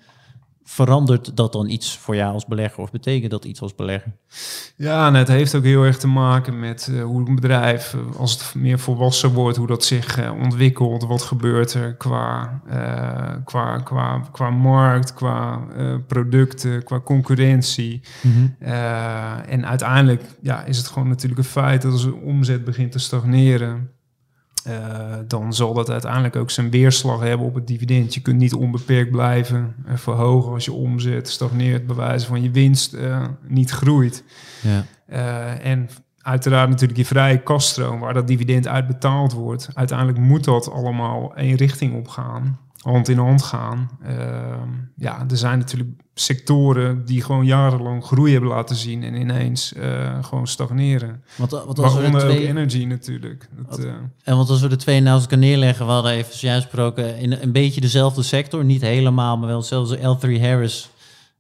[0.69, 4.13] verandert dat dan iets voor jou als belegger of betekent dat iets als belegger?
[4.77, 8.17] Ja, en het heeft ook heel erg te maken met uh, hoe een bedrijf, uh,
[8.17, 12.61] als het meer volwassen wordt, hoe dat zich uh, ontwikkelt, wat gebeurt er qua,
[13.45, 15.67] qua, qua, qua markt, qua
[16.07, 18.01] producten, qua concurrentie.
[18.23, 18.57] Mm -hmm.
[19.47, 22.99] en uiteindelijk ja, is het gewoon natuurlijk een feit dat als de omzet begint te
[22.99, 23.91] stagneren,
[24.69, 24.73] uh,
[25.27, 28.15] dan zal dat uiteindelijk ook zijn weerslag hebben op het dividend.
[28.15, 32.95] Je kunt niet onbeperkt blijven uh, verhogen als je omzet stagneert, bewijzen van je winst
[32.95, 34.25] uh, niet groeit.
[34.63, 34.85] Ja.
[35.59, 35.89] en
[36.21, 39.69] uiteraard natuurlijk je vrije kaststroom, waar dat dividend uitbetaald wordt.
[39.75, 43.91] Uiteindelijk moet dat allemaal één richting op gaan hand in hand gaan.
[44.07, 44.11] Uh,
[44.97, 50.25] ja, er zijn natuurlijk sectoren die gewoon jarenlang groei hebben laten zien en ineens uh,
[50.25, 51.23] gewoon stagneren.
[51.37, 52.43] Want, wat als Waaronder we de twee...
[52.43, 53.49] ook energy natuurlijk.
[53.57, 53.93] Dat, wat, uh...
[54.23, 57.33] En want als we de twee naast elkaar neerleggen, we hadden even zojuist gesproken in
[57.33, 60.91] een beetje dezelfde sector, niet helemaal, maar wel zelfs L3 Harris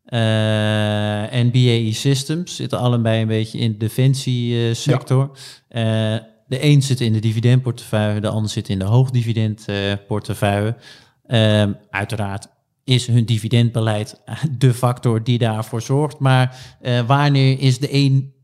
[0.06, 5.30] uh, en BAE Systems zitten allebei een beetje in de defensiesector.
[5.68, 6.28] Ja.
[6.48, 10.76] de een zit in de dividendportefeuille, de ander zit in de hoogdividendportefeuille.
[11.28, 12.48] Um, uiteraard
[12.84, 14.20] is hun dividendbeleid
[14.58, 16.18] de factor die daarvoor zorgt.
[16.18, 18.34] Maar uh, wanneer is de een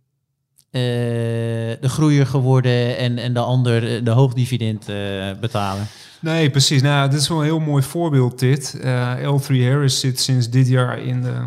[0.73, 4.87] de groeier geworden en, en de ander eh, de hoogdividend
[5.41, 5.87] betalen.
[6.21, 6.83] Nee, precies.
[6.83, 8.79] Nou, dit is wel een heel mooi voorbeeld dit.
[8.85, 11.47] Uh, L3 Harris zit sinds dit jaar in de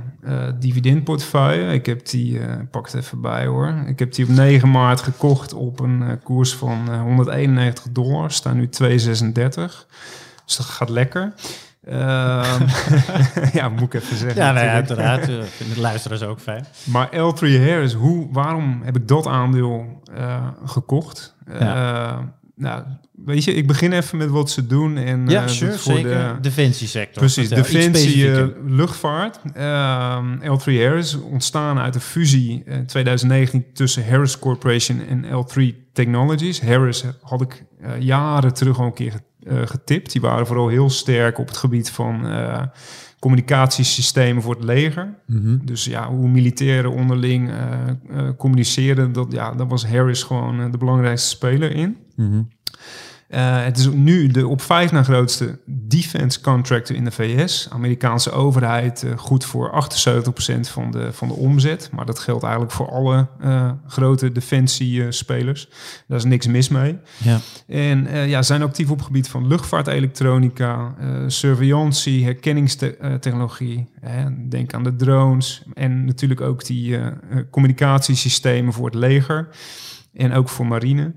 [0.60, 1.74] dividendportefeuille.
[1.74, 2.40] Ik heb die,
[2.72, 3.84] pak het even bij hoor.
[3.88, 8.32] Ik heb die op 9 maart gekocht op een koers van 191 dollar.
[8.32, 9.86] Staan nu 2,36.
[10.46, 11.34] Dus dat gaat lekker.
[11.84, 12.64] Ehm,
[13.58, 14.42] ja, moet ik even zeggen.
[14.42, 15.26] Ja, nee, uiteraard.
[15.26, 16.66] Vinden de luisteraars ook fijn.
[16.84, 20.02] Maar L3 Harris, hoe, waarom heb ik dat aandeel
[20.66, 21.36] gekocht?
[21.60, 22.84] Ja nou,
[23.26, 24.98] weet je, ik begin even met wat ze doen.
[24.98, 26.36] En, ja, uh, sure, voor zeker.
[26.36, 27.18] De defensiesector.
[27.18, 29.40] Precies, defensie, luchtvaart.
[29.58, 36.62] Uh, L3 Harris ontstaan uit een fusie in 2019 tussen Harris Corporation en L3 Technologies.
[36.62, 39.14] Harris had ik eh, jaren terug al een keer
[39.48, 40.12] getipt.
[40.12, 42.26] Die waren vooral heel sterk op het gebied van
[43.26, 45.16] communicatiesystemen voor het leger.
[45.26, 47.56] Mm Dus ja, hoe militairen onderling uh,
[48.12, 51.98] uh, communiceren, dat, ja, dat was Harris gewoon uh, de belangrijkste speler in.
[52.16, 52.48] Mm -hmm.
[53.42, 57.68] Het is nu de op vijf na grootste defense contractor in de VS.
[57.72, 59.88] Amerikaanse overheid goed voor
[60.58, 61.90] 78% van de, van de omzet.
[61.92, 63.28] Maar dat geldt eigenlijk voor alle
[63.88, 65.70] grote defensiespelers.
[66.08, 66.98] Daar is niks mis mee.
[67.18, 67.40] Ja.
[67.68, 70.96] En ja, zijn actief op het gebied van luchtvaartelektronica,
[71.28, 73.88] surveillance, herkenningstechnologie.
[74.50, 77.00] denk aan de drones en natuurlijk ook die
[77.52, 79.48] communicatiesystemen voor het leger
[80.14, 81.14] en ook voor marine.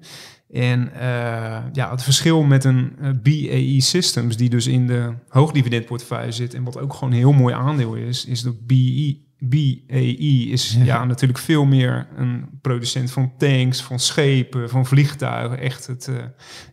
[0.53, 1.01] En uh,
[1.73, 6.65] ja, het verschil met een uh, BAE Systems, die dus in de hoogdividendportefeuille zit en
[6.65, 10.85] wat ook gewoon een heel mooi aandeel is, is dat BAE, BAE is ja.
[10.85, 11.05] ja.
[11.05, 15.59] natuurlijk veel meer een producent van tanks, van schepen, van vliegtuigen.
[15.59, 16.17] Echt het, uh,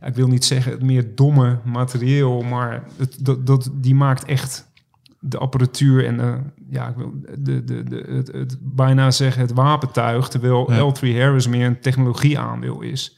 [0.07, 4.73] ik wil niet zeggen het meer domme materieel, maar het, dat, dat, die maakt echt
[5.19, 6.37] de apparatuur en de,
[6.69, 10.93] ja, ik wil de, de, de, het, het bijna zeggen het wapentuig, terwijl ja.
[10.93, 13.17] L3 Harris meer een technologieaandeel is.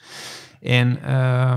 [0.68, 1.56] En uh,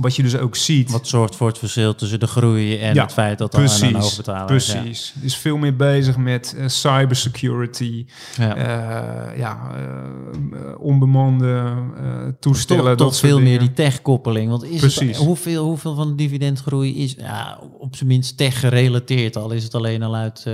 [0.00, 0.90] wat je dus ook ziet.
[0.90, 3.94] Wat zorgt voor het verschil tussen de groei en ja, het feit dat er een
[3.94, 5.12] hoog betalen Precies.
[5.14, 5.24] Ja.
[5.24, 8.06] Is veel meer bezig met uh, cybersecurity.
[8.36, 11.74] Ja, uh, ja uh, onbemande
[12.40, 12.96] toestellen.
[12.96, 14.50] Tot, tot veel meer die tech-koppeling.
[14.50, 15.16] Want is precies.
[15.16, 19.36] Het, hoeveel, hoeveel van de dividendgroei is ja, op zijn minst tech gerelateerd?
[19.36, 20.46] Al is het alleen al uit.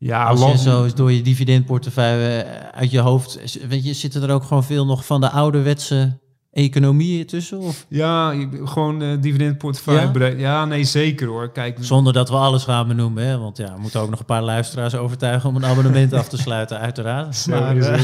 [0.00, 4.30] Ja, als je zo is door je dividendportefeuille uit je hoofd, weet je, zitten er
[4.30, 6.18] ook gewoon veel nog van de ouderwetse
[6.58, 7.58] economie tussen?
[7.58, 7.86] Of?
[7.88, 10.18] Ja, gewoon uh, dividendportefeuille.
[10.18, 10.36] Ja?
[10.36, 10.64] ja?
[10.64, 11.52] nee, zeker hoor.
[11.52, 13.38] Kijk, Zonder dat we alles gaan benoemen, hè?
[13.38, 16.36] want ja, we moeten ook nog een paar luisteraars overtuigen om een abonnement af te
[16.46, 17.46] sluiten, uiteraard.
[17.48, 18.00] Maar, uh,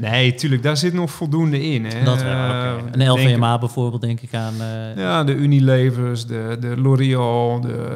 [0.00, 1.84] nee, tuurlijk, daar zit nog voldoende in.
[1.84, 2.04] Hè?
[2.04, 2.82] Dat wel, okay.
[2.92, 4.54] Een LVMA bijvoorbeeld, denk ik aan.
[4.60, 7.88] Uh, ja, de Unilevers, de, de L'Oreal, de,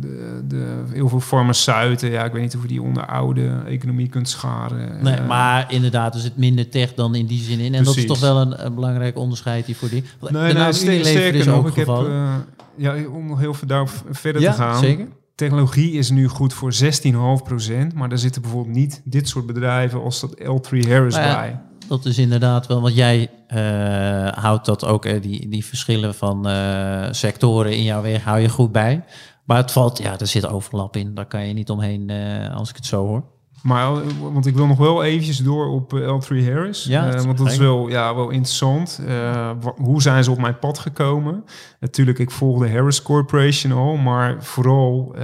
[0.00, 2.10] de, de, heel veel farmaceuten.
[2.10, 5.02] Ja, ik weet niet of je die onder oude economie kunt scharen.
[5.02, 7.74] Nee, maar inderdaad, er zit minder tech dan in die zin in.
[7.74, 8.06] En Precies.
[8.06, 10.04] dat is toch wel een, een belangrijk onderscheid die voor die.
[10.20, 12.34] Nee, nee, sterker, sterker nog, ik heb, uh,
[12.76, 14.78] ja, om nog heel veel daarop verder ja, te gaan.
[14.78, 15.08] Zeker?
[15.34, 20.20] Technologie is nu goed voor 16,5%, maar daar zitten bijvoorbeeld niet dit soort bedrijven als
[20.20, 21.60] dat L3 Harris nou ja, bij.
[21.88, 26.48] Dat is inderdaad wel, want jij uh, houdt dat ook, uh, die, die verschillen van
[26.48, 29.04] uh, sectoren in jouw weg, hou je goed bij.
[29.44, 32.10] Maar het valt, ja, er zit overlap in, daar kan je niet omheen
[32.54, 33.24] als ik het zo hoor.
[33.62, 33.92] Maar,
[34.32, 36.84] want ik wil nog wel eventjes door op uh, L3 Harris.
[36.84, 39.00] Ja, uh, want dat is wel, ja, wel interessant.
[39.08, 41.44] Uh, hoe zijn ze op mijn pad gekomen?
[41.80, 45.14] Natuurlijk, ik volgde Harris Corporation al, maar vooral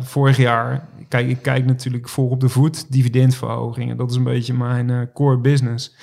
[0.00, 0.88] vorig jaar...
[1.08, 3.96] Kijk, ik kijk natuurlijk volg op de voet dividendverhogingen.
[3.96, 5.94] Dat is een beetje mijn core business.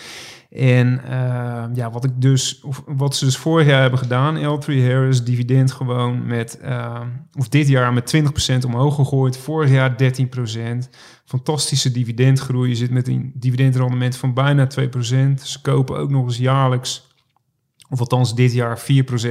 [0.52, 4.66] En uh, ja, wat ik dus, of wat ze dus vorig jaar hebben gedaan, L3
[4.66, 7.02] Harris, dividend gewoon met, uh,
[7.38, 10.90] of dit jaar met 20% omhoog gegooid, vorig jaar 13%.
[11.32, 12.70] Fantastische dividendgroei.
[12.70, 14.70] Je zit met een dividendrendement van bijna 2%.
[15.44, 17.08] Ze kopen ook nog eens jaarlijks,
[17.90, 18.84] of althans dit jaar, 4%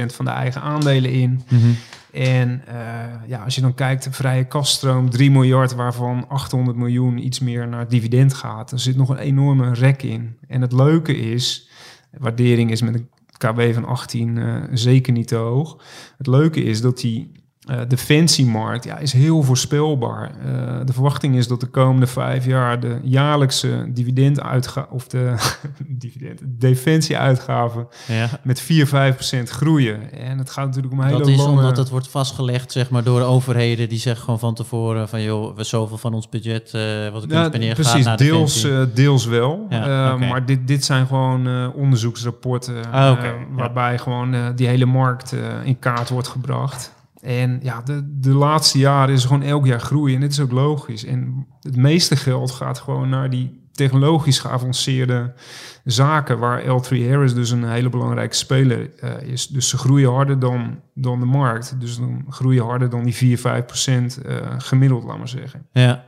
[0.05, 1.41] van de eigen aandelen in.
[1.49, 1.75] Mm -hmm.
[2.11, 7.25] En uh, ja, als je dan kijkt, de vrije kaststroom, 3 miljard, waarvan 800 miljoen
[7.25, 8.71] iets meer naar dividend gaat.
[8.71, 10.37] Er zit nog een enorme rek in.
[10.47, 11.69] En het leuke is,
[12.17, 15.77] waardering is met een KW van 18 uh, zeker niet te hoog.
[16.17, 17.31] Het leuke is dat die
[17.69, 20.31] uh, defensiemarkt ja, is heel voorspelbaar.
[20.45, 25.35] Uh, de verwachting is dat de komende vijf jaar de jaarlijkse dividenduitgave of de
[25.87, 28.29] dividend, defensieuitgaven ja.
[28.43, 30.11] met 4, 5 procent groeien.
[30.11, 31.49] En het gaat natuurlijk om een hele Dat is lange...
[31.49, 35.21] omdat het wordt vastgelegd zeg maar, door de overheden die zeggen gewoon van tevoren van
[35.21, 39.65] joh, we zoveel van ons budget uh, wat ik ja, precies, naar deels, deels wel.
[39.69, 40.29] Ja, okay.
[40.29, 43.33] Maar dit, dit zijn gewoon onderzoeksrapporten ah, okay.
[43.51, 46.99] waarbij gewoon die hele markt in kaart wordt gebracht.
[47.21, 50.15] En ja, de, de laatste jaren is gewoon elk jaar groeien.
[50.15, 51.05] En dit is ook logisch.
[51.05, 55.33] En het meeste geld gaat gewoon naar die technologisch geavanceerde
[55.83, 59.47] zaken waar L3 Harris dus een hele belangrijke speler eh, is.
[59.47, 61.79] Dus ze groeien harder dan, dan de markt.
[61.79, 65.67] Dus dan groeien harder dan die 4, 5 procent eh, gemiddeld, laat maar zeggen.
[65.71, 66.03] Ja.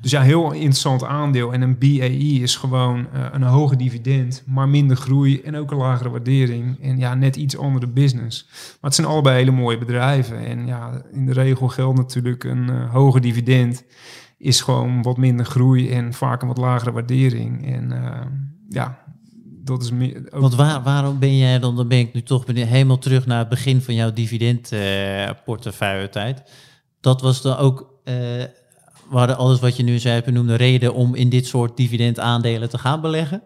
[0.00, 1.52] Dus ja, heel interessant aandeel.
[1.52, 5.76] En een BAE is gewoon eh, een hoger dividend, maar minder groei en ook een
[5.76, 6.82] lagere waardering.
[6.82, 8.46] En ja, net iets andere business.
[8.48, 10.46] Maar het zijn allebei hele mooie bedrijven.
[10.46, 13.84] En ja, in de regel geldt natuurlijk een uh, hoger dividend
[14.38, 17.66] is gewoon wat minder groei en vaak een wat lagere waardering.
[17.74, 18.20] En uh,
[18.68, 18.98] ja,
[19.64, 20.16] dat is meer...
[20.30, 20.40] Ook...
[20.40, 23.48] Want waar, waarom ben jij dan, dan ben ik nu toch helemaal terug naar het
[23.48, 26.42] begin van jouw dividendportefeuille tijd.
[27.00, 28.02] Dat was dan ook
[29.10, 32.78] we hadden alles wat je nu zei benoemde reden om in dit soort dividendaandelen te
[32.78, 33.42] gaan beleggen.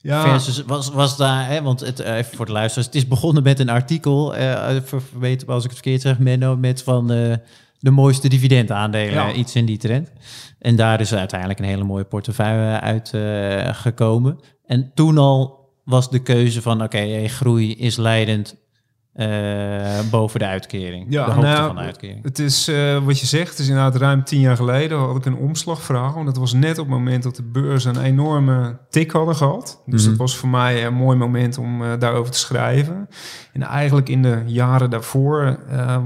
[0.00, 0.22] Ja.
[0.22, 3.42] Versus was, was daar, hè, want het, eh, even voor de luisteraars, het is begonnen
[3.42, 7.34] met een artikel, uh, verbeter als ik het verkeerd zeg, Menno, met van uh,
[7.78, 9.32] de mooiste dividendaandelen, ja.
[9.32, 10.10] iets in die trend.
[10.58, 14.38] En daar is uiteindelijk een hele mooie portefeuille uit uh, gekomen.
[14.66, 18.56] En toen al was de keuze van, oké, okay, groei is leidend
[19.16, 21.06] uh, boven de uitkering.
[21.08, 22.22] Ja, de hoogte nou, van de uitkering.
[22.22, 25.24] Het is uh, wat je zegt, het is inderdaad ruim tien jaar geleden had ik
[25.24, 26.14] een omslagvraag.
[26.14, 29.82] Want dat was net op het moment dat de beurs een enorme tik hadden gehad.
[29.86, 33.08] Dus mm dat was voor mij een mooi moment om uh, daarover te schrijven.
[33.52, 35.58] En eigenlijk in de jaren daarvoor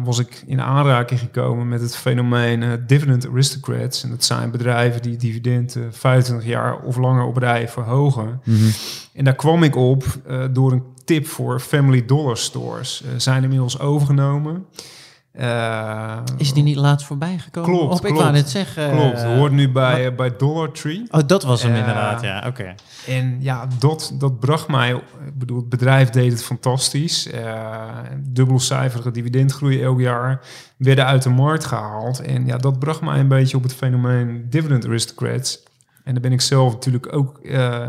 [0.04, 4.02] was ik in aanraking gekomen met het fenomeen dividend aristocrats.
[4.02, 8.40] En dat zijn bedrijven die dividenden 25 jaar of langer op rij verhogen.
[8.44, 8.70] Mm -hmm.
[9.16, 10.04] En daar kwam ik op
[10.50, 13.02] door een tip voor Family Dollar Stores.
[13.04, 14.66] Uh, zijn inmiddels overgenomen.
[15.40, 17.70] Uh, is die niet laatst voorbij gekomen?
[17.70, 18.14] Klopt, of, klopt.
[18.14, 18.90] Ik wou net zeggen.
[18.90, 21.02] Klopt, hoort nu bij, bij Dollar Tree.
[21.10, 22.44] Oh, dat was hem inderdaad, ja.
[22.46, 22.74] Oké.
[23.06, 24.90] En ja, dat, dat bracht mij...
[25.26, 27.28] Ik bedoel, het bedrijf deed het fantastisch.
[28.18, 30.40] dubbelcijferige dividendgroei elk jaar.
[30.76, 32.20] Werden uit de markt gehaald.
[32.20, 35.62] En ja, dat bracht mij een beetje op het fenomeen dividend aristocrats.
[36.06, 37.40] En daar ben ik zelf natuurlijk ook...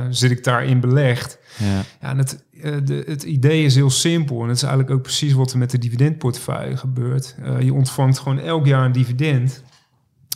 [0.09, 1.37] zit ik daarin belegd.
[1.57, 1.81] Ja.
[2.01, 4.41] ja en het, uh, de, het idee is heel simpel.
[4.41, 7.35] En dat is eigenlijk ook precies wat er met de dividendportefeuille gebeurt.
[7.43, 9.63] Uh, je ontvangt gewoon elk jaar een dividend.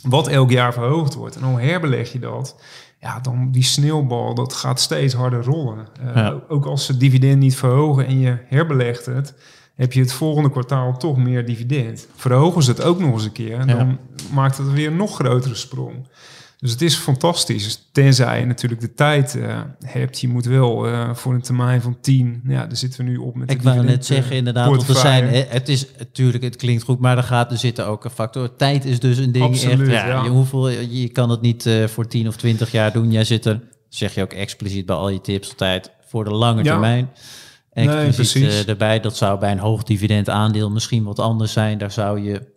[0.02, 1.36] Wat elk jaar verhoogd wordt.
[1.36, 2.60] En hoe herbeleg je dat?
[3.00, 5.86] Ja, dan die sneeuwbal, dat gaat steeds harder rollen.
[6.04, 6.40] Uh, ja.
[6.48, 9.34] Ook als ze dividend niet verhogen en je herbelegt het
[9.74, 12.06] heb je het volgende kwartaal toch meer dividend.
[12.16, 13.98] Verhogen ze het ook nog eens een keer, dan ja.
[14.32, 16.06] maakt het weer een nog grotere sprong.
[16.62, 17.88] Dus het is fantastisch.
[17.92, 20.20] Tenzij je natuurlijk de tijd uh, hebt.
[20.20, 22.40] Je moet wel uh, voor een termijn van 10.
[22.46, 23.50] Ja, daar zitten we nu op met.
[23.50, 24.68] Ik wou net zeggen, inderdaad.
[24.68, 28.04] Want er zijn, het is natuurlijk, het klinkt goed, maar er gaat er zitten ook
[28.04, 28.56] een factor.
[28.56, 29.44] Tijd is dus een ding.
[29.44, 30.24] Absoluut, echt, ja, ja.
[30.24, 33.10] Je, hoeveel, je kan het niet uh, voor 10 of 20 jaar doen.
[33.10, 36.64] Jij zit er, zeg je ook expliciet bij al je tips altijd, voor de lange
[36.64, 36.70] ja.
[36.70, 37.10] termijn.
[37.72, 39.00] Expliciet nee, erbij.
[39.00, 41.78] Dat zou bij een hoog dividend aandeel misschien wat anders zijn.
[41.78, 42.52] Daar zou je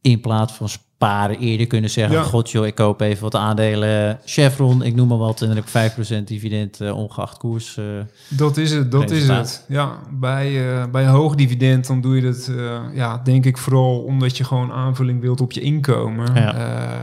[0.00, 0.68] in plaats van
[1.04, 2.16] sparen eerder kunnen zeggen...
[2.16, 2.22] Ja.
[2.22, 5.40] god joh, ik koop even wat aandelen Chevron, ik noem maar wat...
[5.42, 7.76] en dan heb ik 5% dividend uh, ongeacht koers.
[7.76, 7.84] Uh,
[8.28, 9.64] dat is het, dat is het.
[9.68, 12.50] Ja, bij, uh, bij hoog dividend dan doe je dat,
[12.94, 14.02] ja, denk ik vooral...
[14.02, 16.34] omdat je gewoon aanvulling wilt op je inkomen.
[16.34, 16.54] Ja,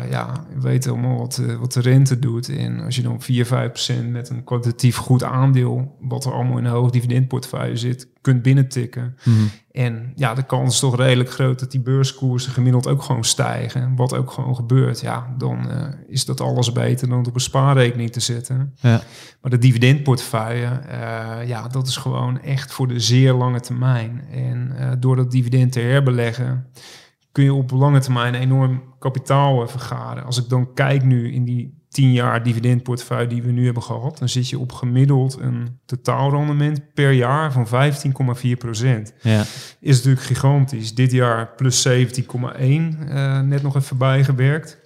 [0.10, 2.50] ja je weet allemaal wat, wat de rente doet.
[2.50, 3.50] En als je dan 4, 5%
[4.10, 5.96] met een kwalitatief goed aandeel...
[6.02, 9.18] wat er allemaal in een hoog dividendportefeuille zit kunt binnentikken.
[9.24, 9.50] Mm -hmm.
[9.72, 13.96] En ja, de kans is toch redelijk groot dat die beurskoersen gemiddeld ook gewoon stijgen.
[13.96, 15.00] Wat ook gewoon gebeurt.
[15.00, 18.74] Ja, dan uh, is dat alles beter dan het op een spaarrekening te zetten.
[18.80, 19.02] Ja.
[19.42, 24.24] Maar de dividendportefeuille, uh, ja, dat is gewoon echt voor de zeer lange termijn.
[24.32, 26.68] En uh, door dat dividend te herbeleggen,
[27.32, 30.24] kun je op lange termijn enorm kapitaal vergaren.
[30.24, 34.18] Als ik dan kijk nu in die 10 jaar dividendportefeuille die we nu hebben gehad,
[34.18, 37.68] dan zit je op gemiddeld een totaalrendement per jaar van
[38.46, 39.14] 15,4 procent.
[39.22, 39.44] Ja.
[39.80, 40.96] Is natuurlijk gigantisch.
[40.96, 41.94] Dit jaar plus 17,1,
[42.60, 44.80] uh, net nog even bijgewerkt.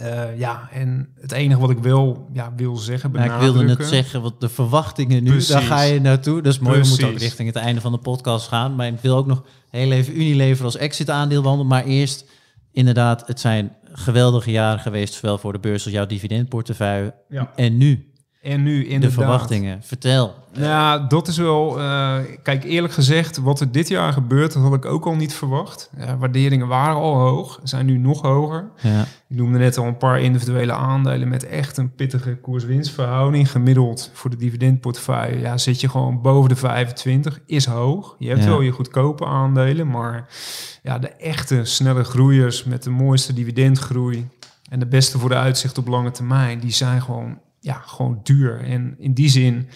[0.00, 3.84] Uh, ja, en het enige wat ik wel ja, wil zeggen, ja, ik wilde het
[3.84, 5.48] zeggen, wat de verwachtingen nu, Precies.
[5.48, 6.42] daar ga je naartoe.
[6.42, 6.96] Dat is mooi, Precies.
[6.96, 8.74] we moeten ook richting het einde van de podcast gaan.
[8.74, 11.66] Maar ik wil ook nog heel even Unilever als exit aandeel wandelen.
[11.66, 12.24] Maar eerst,
[12.72, 17.14] inderdaad, het zijn geweldige jaren geweest, zowel voor de beurs als jouw dividendportefeuille.
[17.28, 17.52] Ja.
[17.56, 18.07] En nu?
[18.48, 19.18] En nu inderdaad.
[19.18, 19.82] De verwachtingen.
[19.82, 20.34] Vertel.
[20.52, 21.78] Ja, dat is wel...
[21.78, 25.34] Uh, kijk, eerlijk gezegd, wat er dit jaar gebeurt, dat had ik ook al niet
[25.34, 25.90] verwacht.
[25.98, 28.70] Uh, waarderingen waren al hoog, zijn nu nog hoger.
[28.82, 29.00] Ja.
[29.00, 33.50] Ik noemde net al een paar individuele aandelen met echt een pittige koers-winstverhouding.
[33.50, 37.40] Gemiddeld voor de dividendportefeuille ja, zit je gewoon boven de 25.
[37.46, 38.16] Is hoog.
[38.18, 38.48] Je hebt ja.
[38.48, 40.28] wel je goedkope aandelen, maar
[40.82, 44.28] ja, de echte snelle groeiers met de mooiste dividendgroei
[44.68, 48.60] en de beste voor de uitzicht op lange termijn, die zijn gewoon, ja, gewoon duur.
[48.60, 49.68] En in die zin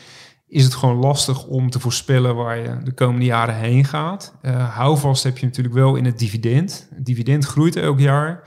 [0.52, 4.34] is het gewoon lastig om te voorspellen waar je de komende jaren heen gaat.
[4.42, 6.88] Uh, houvast heb je natuurlijk wel in het dividend.
[6.94, 8.42] Het dividend groeit elk jaar.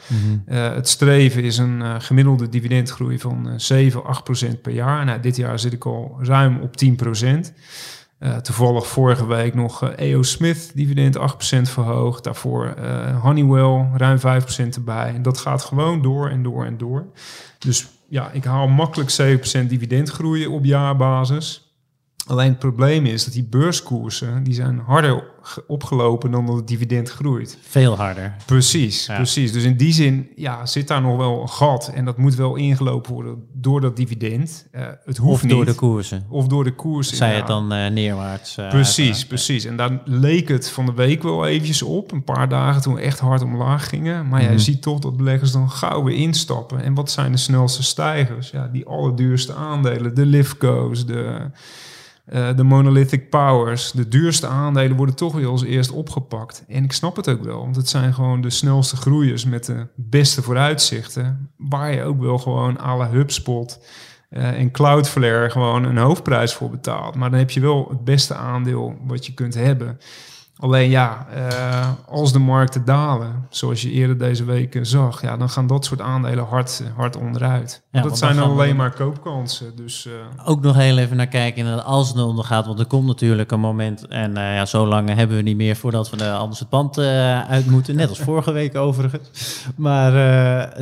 [0.45, 5.05] Uh, het streven is een uh, gemiddelde dividendgroei van 7, 8 procent per jaar.
[5.05, 7.53] Nou, dit jaar zit ik al ruim op 10 procent.
[8.41, 11.21] toevallig vorige week nog EO Smith dividend 8%
[11.61, 12.23] verhoogd.
[12.23, 12.75] Daarvoor
[13.21, 14.21] Honeywell ruim 5%
[14.75, 15.13] erbij.
[15.15, 17.05] En dat gaat gewoon door en door en door.
[17.59, 21.64] Dus ja, ik haal makkelijk 7% dividendgroei op jaarbasis.
[22.28, 25.23] Alleen het probleem is dat die beurskoersen die zijn harder
[25.67, 27.57] opgelopen dan dat het dividend groeit.
[27.61, 28.36] Veel harder.
[28.45, 29.51] Precies, precies.
[29.51, 32.55] Dus in die zin ja, zit daar nog wel een gat en dat moet wel
[32.55, 34.67] ingelopen worden door dat dividend.
[34.71, 35.67] Uh, het hoeft of door niet.
[35.67, 36.26] de koersen.
[36.30, 37.17] Of door de koersen.
[37.17, 38.57] Zij het dan uh, neerwaarts.
[38.57, 39.65] Uh, precies, precies.
[39.65, 42.11] En daar leek het van de week wel eventjes op.
[42.11, 44.28] Een paar dagen toen we echt hard omlaag gingen.
[44.28, 46.84] Maar mm je ziet toch dat beleggers dan gauw weer instappen.
[46.84, 48.49] En wat zijn de snelste stijgers?
[48.49, 50.15] Ja, die allerduurste aandelen.
[50.15, 51.49] De Lifco's, de...
[52.34, 56.63] Uh, de monolithic powers, de duurste aandelen worden toch weer als eerst opgepakt.
[56.67, 59.88] En ik snap het ook wel, want het zijn gewoon de snelste groeiers met de
[59.95, 61.49] beste vooruitzichten.
[61.57, 63.80] Waar je ook wel gewoon à la HubSpot
[64.30, 67.15] uh, en Cloudflare gewoon een hoofdprijs voor betaalt.
[67.15, 69.99] Maar dan heb je wel het beste aandeel wat je kunt hebben.
[70.58, 75.49] Alleen ja, uh, als de markten dalen, zoals je eerder deze week zag, ja, dan
[75.49, 77.84] gaan dat soort aandelen hard, hard onderuit.
[77.91, 79.76] Ja, dat zijn dan alleen maar koopkansen.
[79.76, 80.14] Dus, uh...
[80.45, 84.08] Ook nog heel even naar kijken als het ondergaat, want er komt natuurlijk een moment,
[84.08, 86.97] en uh, ja, zo lang hebben we niet meer voordat we anders het pand
[87.47, 89.66] uit moeten, net als vorige week overigens.
[89.76, 90.12] Maar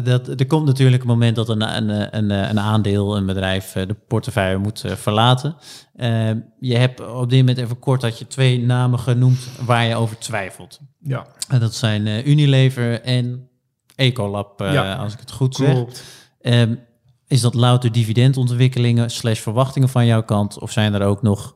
[0.04, 3.96] dat, er komt natuurlijk een moment dat een, een, een, een aandeel, een bedrijf, de
[4.08, 5.56] portefeuille moet verlaten.
[5.96, 9.96] Uh, je hebt op dit moment even kort dat je twee namen genoemd waar je
[9.96, 10.80] over twijfelt.
[11.00, 11.26] Ja.
[11.48, 13.50] En dat zijn uh, Unilever en
[13.96, 14.96] Ecolab, uh, ja.
[14.96, 16.04] als ik het goed Klopt.
[16.42, 16.62] zeg.
[16.62, 16.80] Um,
[17.28, 20.60] is dat louter dividendontwikkelingen slash verwachtingen van jouw kant?
[20.60, 21.56] Of zijn er ook nog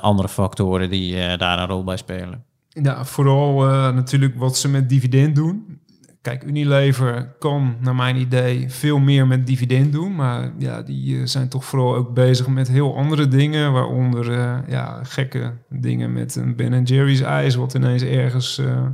[0.00, 2.44] andere factoren die daar een rol bij spelen?
[2.68, 5.80] Ja, vooral natuurlijk wat ze met dividend doen.
[6.22, 10.14] Kijk, Unilever kan naar mijn idee veel meer met dividend doen.
[10.14, 13.72] Maar ja, die uh, zijn toch vooral ook bezig met heel andere dingen.
[13.72, 18.86] Waaronder uh, ja, gekke dingen met een Ben Jerry's ijs, wat ineens ergens uh,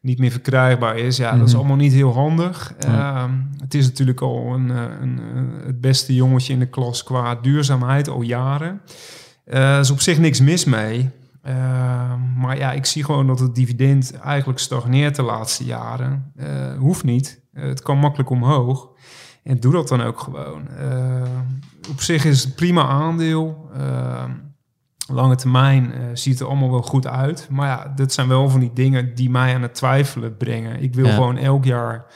[0.00, 1.16] niet meer verkrijgbaar is.
[1.16, 1.38] Ja, mm -hmm.
[1.38, 2.74] dat is allemaal niet heel handig.
[2.78, 3.30] Ja.
[3.58, 4.68] het is natuurlijk al een,
[5.02, 5.20] een,
[5.66, 8.80] het beste jongetje in de klas qua duurzaamheid, al jaren.
[9.44, 11.10] Er is op zich niks mis mee.
[11.48, 16.32] Uh, maar ja, ik zie gewoon dat het dividend eigenlijk stagneert de laatste jaren.
[16.36, 17.40] Uh, hoeft niet.
[17.52, 18.88] Uh, het kan makkelijk omhoog.
[19.42, 20.68] En doe dat dan ook gewoon.
[21.90, 23.70] op zich is het prima aandeel.
[25.08, 27.48] lange termijn ziet er allemaal wel goed uit.
[27.50, 30.82] Maar ja, dit zijn wel van die dingen die mij aan het twijfelen brengen.
[30.82, 31.14] Ik wil ja.
[31.14, 32.06] gewoon elk jaar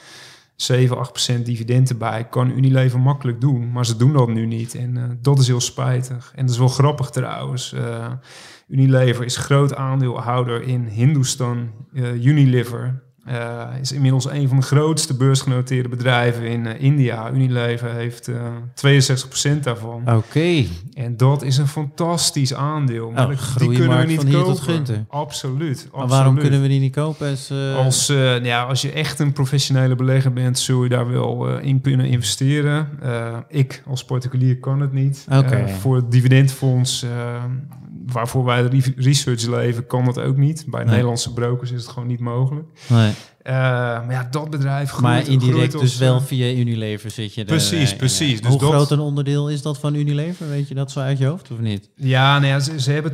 [0.55, 0.97] 7,
[1.39, 2.27] 8% dividend erbij.
[2.27, 4.75] Kan Unilever makkelijk doen, maar ze doen dat nu niet.
[4.75, 6.31] En dat is heel spijtig.
[6.35, 7.73] En dat is wel grappig trouwens.
[8.71, 13.01] Unilever is groot aandeelhouder in Hindustan uh, Unilever.
[13.29, 17.31] Uh, is inmiddels een van de grootste beursgenoteerde bedrijven in uh, India.
[17.31, 18.35] Unilever heeft uh,
[19.55, 20.01] 62% daarvan.
[20.01, 20.11] Oké.
[20.13, 20.67] Okay.
[20.93, 23.11] En dat is een fantastisch aandeel.
[23.11, 24.57] Maar oh, die kunnen we niet van kopen.
[24.57, 25.05] Gunter.
[25.07, 27.29] Absoluut, Maar waarom kunnen we die niet kopen?
[27.29, 28.07] Als, als,
[28.41, 32.89] ja, als je echt een professionele belegger bent, zul je daar wel in kunnen investeren.
[33.47, 35.25] ik als particulier kan het niet.
[35.31, 35.69] Okay.
[35.69, 37.05] voor het dividendfonds
[38.11, 40.63] waarvoor wij de research leven, kan dat ook niet.
[40.67, 40.89] Bij nee.
[40.89, 42.67] Nederlandse brokers is het gewoon niet mogelijk.
[42.87, 43.11] Nee.
[43.43, 47.91] Uh, maar ja, dat bedrijf groeit, Maar indirect dus wel via Unilever zit je Precies,
[47.91, 48.35] uh, precies.
[48.35, 48.69] In, dus Hoe dat...
[48.69, 50.49] groot een onderdeel is dat van Unilever?
[50.49, 51.89] Weet je dat zo uit je hoofd of niet?
[51.95, 53.11] Ja, nou ja ze, ze hebben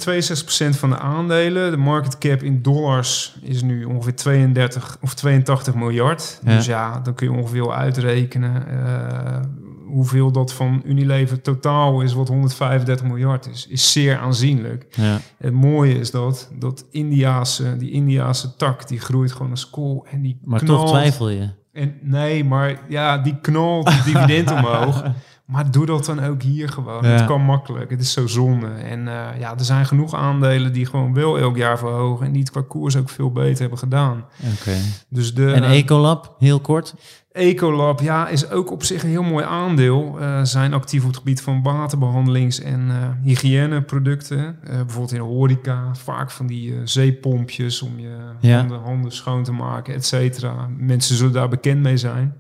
[0.76, 1.72] 62% van de aandelen.
[1.72, 6.40] De market cap in dollars is nu ongeveer 32 of 82 miljard.
[6.44, 6.56] Ja.
[6.56, 8.66] Dus ja, dan kun je ongeveer uitrekenen...
[8.72, 9.40] Uh,
[9.88, 14.86] hoeveel dat van Unilever totaal is, wat 135 miljard is, is zeer aanzienlijk.
[14.96, 15.20] Ja.
[15.38, 20.22] Het mooie is dat, dat Indiaanse, die Indiaanse tak, die groeit gewoon als kool en
[20.22, 21.50] die Maar knalt, toch twijfel je?
[21.72, 25.04] En, nee, maar ja, die knalt die dividend omhoog.
[25.48, 27.04] Maar doe dat dan ook hier gewoon.
[27.04, 27.10] Ja.
[27.10, 27.90] Het kan makkelijk.
[27.90, 28.68] Het is zo zonde.
[28.68, 32.26] En uh, ja, er zijn genoeg aandelen die gewoon wel elk jaar verhogen.
[32.26, 34.26] En die het qua koers ook veel beter hebben gedaan.
[34.60, 34.82] Okay.
[35.10, 36.96] Dus de, en Ecolab, heel kort?
[37.32, 40.18] Ecolab, ja, is ook op zich een heel mooi aandeel.
[40.20, 44.60] Uh, zijn actief op het gebied van waterbehandelings- en uh, hygiëneproducten.
[44.64, 48.58] Bijvoorbeeld in de horeca, vaak van die zeepompjes om je ja.
[48.58, 50.68] handen, handen schoon te maken, et cetera.
[50.78, 52.36] Mensen zullen daar bekend mee zijn.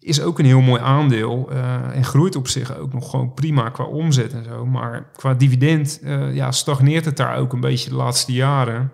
[0.00, 1.50] Is ook een heel mooi aandeel
[1.92, 4.66] en groeit op zich ook nog gewoon prima qua omzet en zo.
[4.66, 6.00] Maar qua dividend
[6.32, 8.92] ja, stagneert het daar ook een beetje de laatste jaren.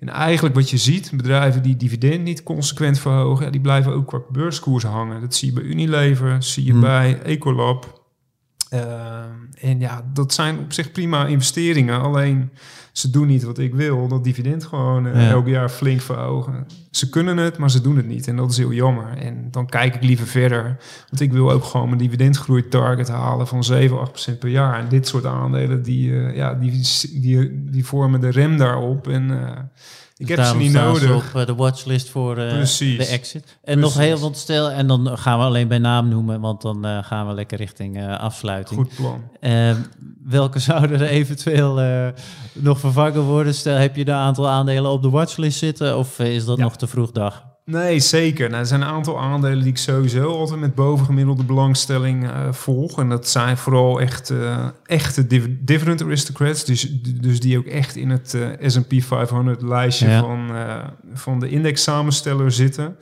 [0.00, 4.20] En eigenlijk wat je ziet, bedrijven die dividend niet consequent verhogen, die blijven ook qua
[4.30, 5.20] beurskoers hangen.
[5.20, 6.80] Dat zie je bij Unilever, zie je Hmm.
[6.80, 8.02] bij Ecolab.
[8.70, 12.00] En ja, dat zijn op zich prima investeringen.
[12.00, 12.50] Alleen
[12.92, 14.08] ze doen niet wat ik wil.
[14.08, 15.12] Dat dividend gewoon Ja.
[15.12, 16.66] elk jaar flink verhogen.
[16.90, 18.28] Ze kunnen het, maar ze doen het niet.
[18.28, 19.16] En dat is heel jammer.
[19.18, 20.76] En dan kijk ik liever verder.
[21.10, 24.78] Want ik wil ook gewoon mijn dividendgroei target halen van 7, 8 procent per jaar.
[24.78, 29.08] En dit soort aandelen, die, eh, ja, die, die, die vormen de rem daarop.
[29.08, 29.60] En eh,
[30.30, 31.14] ik heb ze niet nodig.
[31.14, 33.58] op eh, de watchlist voor eh, de exit.
[33.64, 36.84] En nog heel wat stel, en dan gaan we alleen bij naam noemen, want dan
[36.84, 38.80] eh, gaan we lekker richting afsluiting.
[38.80, 39.22] Goed plan.
[39.40, 39.76] Eh,
[40.24, 41.80] welke zouden er eventueel
[42.52, 43.54] nog vervangen worden?
[43.54, 46.86] Stel, heb je een aantal aandelen op de watchlist zitten of is dat nog te
[46.86, 47.53] vroeg dag?
[47.66, 48.48] Nee, zeker.
[48.48, 52.98] Nou, er zijn een aantal aandelen die ik sowieso altijd met bovengemiddelde belangstelling eh, volg.
[52.98, 56.64] En dat zijn vooral echt eh, echte div- dividend aristocrats.
[56.64, 56.88] Dus,
[57.20, 60.20] dus die ook echt in het eh, S&P 500 lijstje Ja.
[60.20, 60.76] van, eh,
[61.14, 62.96] van de indexsamensteller zitten.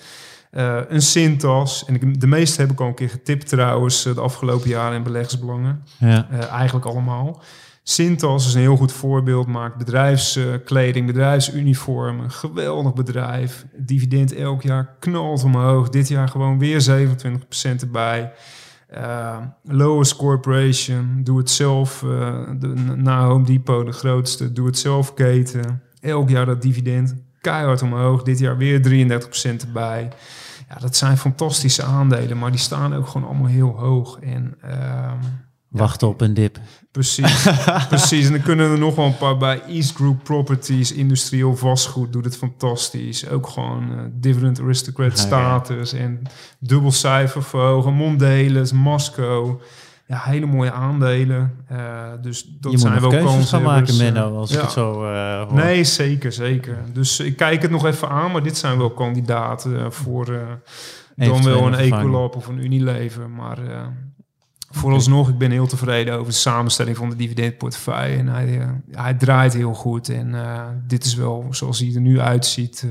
[0.51, 1.85] Eh, een Cintas.
[1.85, 5.03] En ik, de meeste heb ik al een keer getipt trouwens de afgelopen jaren in
[5.03, 5.83] beleggersbelangen.
[5.99, 6.29] Ja.
[6.51, 7.43] Eigenlijk allemaal.
[7.83, 9.47] Cintas is een heel goed voorbeeld.
[9.47, 12.31] Maakt bedrijfskleding, bedrijfsuniformen.
[12.31, 13.67] Geweldig bedrijf.
[13.77, 15.89] Dividend elk jaar knalt omhoog.
[15.89, 18.33] Dit jaar gewoon weer 27% erbij.
[18.89, 22.03] Eh Lois Corporation, doe het zelf.
[22.03, 22.49] eh,
[22.97, 25.83] na Home Depot de grootste, doe het zelf keten.
[26.01, 28.23] Elk jaar dat dividend keihard omhoog.
[28.23, 30.09] Dit jaar weer 33% erbij.
[30.69, 34.19] Ja, dat zijn fantastische aandelen, maar die staan ook gewoon allemaal heel hoog.
[34.21, 35.19] En ehm,
[35.73, 36.59] Wachten op een dip.
[36.91, 37.49] Precies,
[37.89, 38.27] precies.
[38.27, 39.63] En dan kunnen er nog wel een paar bij.
[39.69, 43.29] East Group Properties, industrieel vastgoed, doet het fantastisch.
[43.29, 46.23] Ook gewoon eh, dividend aristocrat status en
[46.59, 47.93] dubbel cijfer verhogen.
[47.93, 49.61] Mondelez, Masco.
[50.07, 51.65] Ja, hele mooie aandelen.
[51.69, 51.79] Eh,
[52.23, 54.63] dus dat je zijn wel keuzes gaan maken, kanshebbers, eh, Menno, als ik ja.
[54.63, 55.55] het zo hoor.
[55.55, 56.79] Nee, zeker, zeker.
[56.93, 60.27] Dus ik kijk het nog even aan, maar dit zijn wel kandidaten voor
[61.17, 61.75] dan wel een.
[61.75, 63.31] Ecolab of een Unilever.
[63.31, 63.59] Maar
[64.77, 68.17] vooralsnog, ik ben heel tevreden over de samenstelling van de dividendportefeuille.
[68.17, 70.09] En hij, eh, hij draait heel goed.
[70.09, 72.91] En eh, dit is wel, zoals hij er nu uitziet, eh,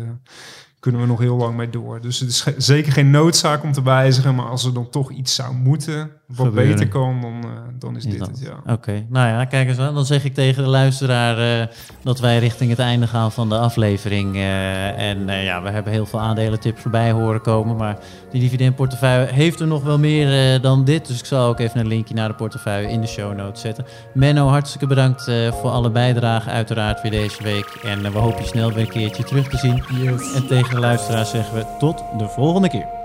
[0.80, 2.02] kunnen we nog heel lang mee door.
[2.02, 4.36] Dus het is ge- zeker geen noodzaak om te wijzigen.
[4.36, 6.72] Maar als er dan toch iets zou moeten, wat Gebeuren.
[6.74, 8.74] beter kan, dan, eh, dan is Is dit dat- het, ja.
[8.74, 9.94] Oké, nou ja, kijk eens aan.
[9.94, 11.68] Dan zeg ik tegen de luisteraar eh,
[12.04, 14.36] dat wij richting het einde gaan van de aflevering.
[14.36, 17.76] eh, en eh, ja, we hebben heel veel aandelentips voorbij horen komen.
[17.76, 17.98] Maar
[18.32, 21.08] die dividendportefeuille heeft er nog wel meer eh, dan dit.
[21.08, 23.86] Dus ik zal ook even een linkje naar de portefeuille in de show notes zetten.
[24.14, 27.80] Menno, hartstikke bedankt eh, voor alle bijdragen uiteraard weer deze week.
[27.84, 29.84] En we hopen je snel weer een keertje terug te zien.
[30.36, 33.01] En tegen de luisteraar zeggen we tot de volgende keer.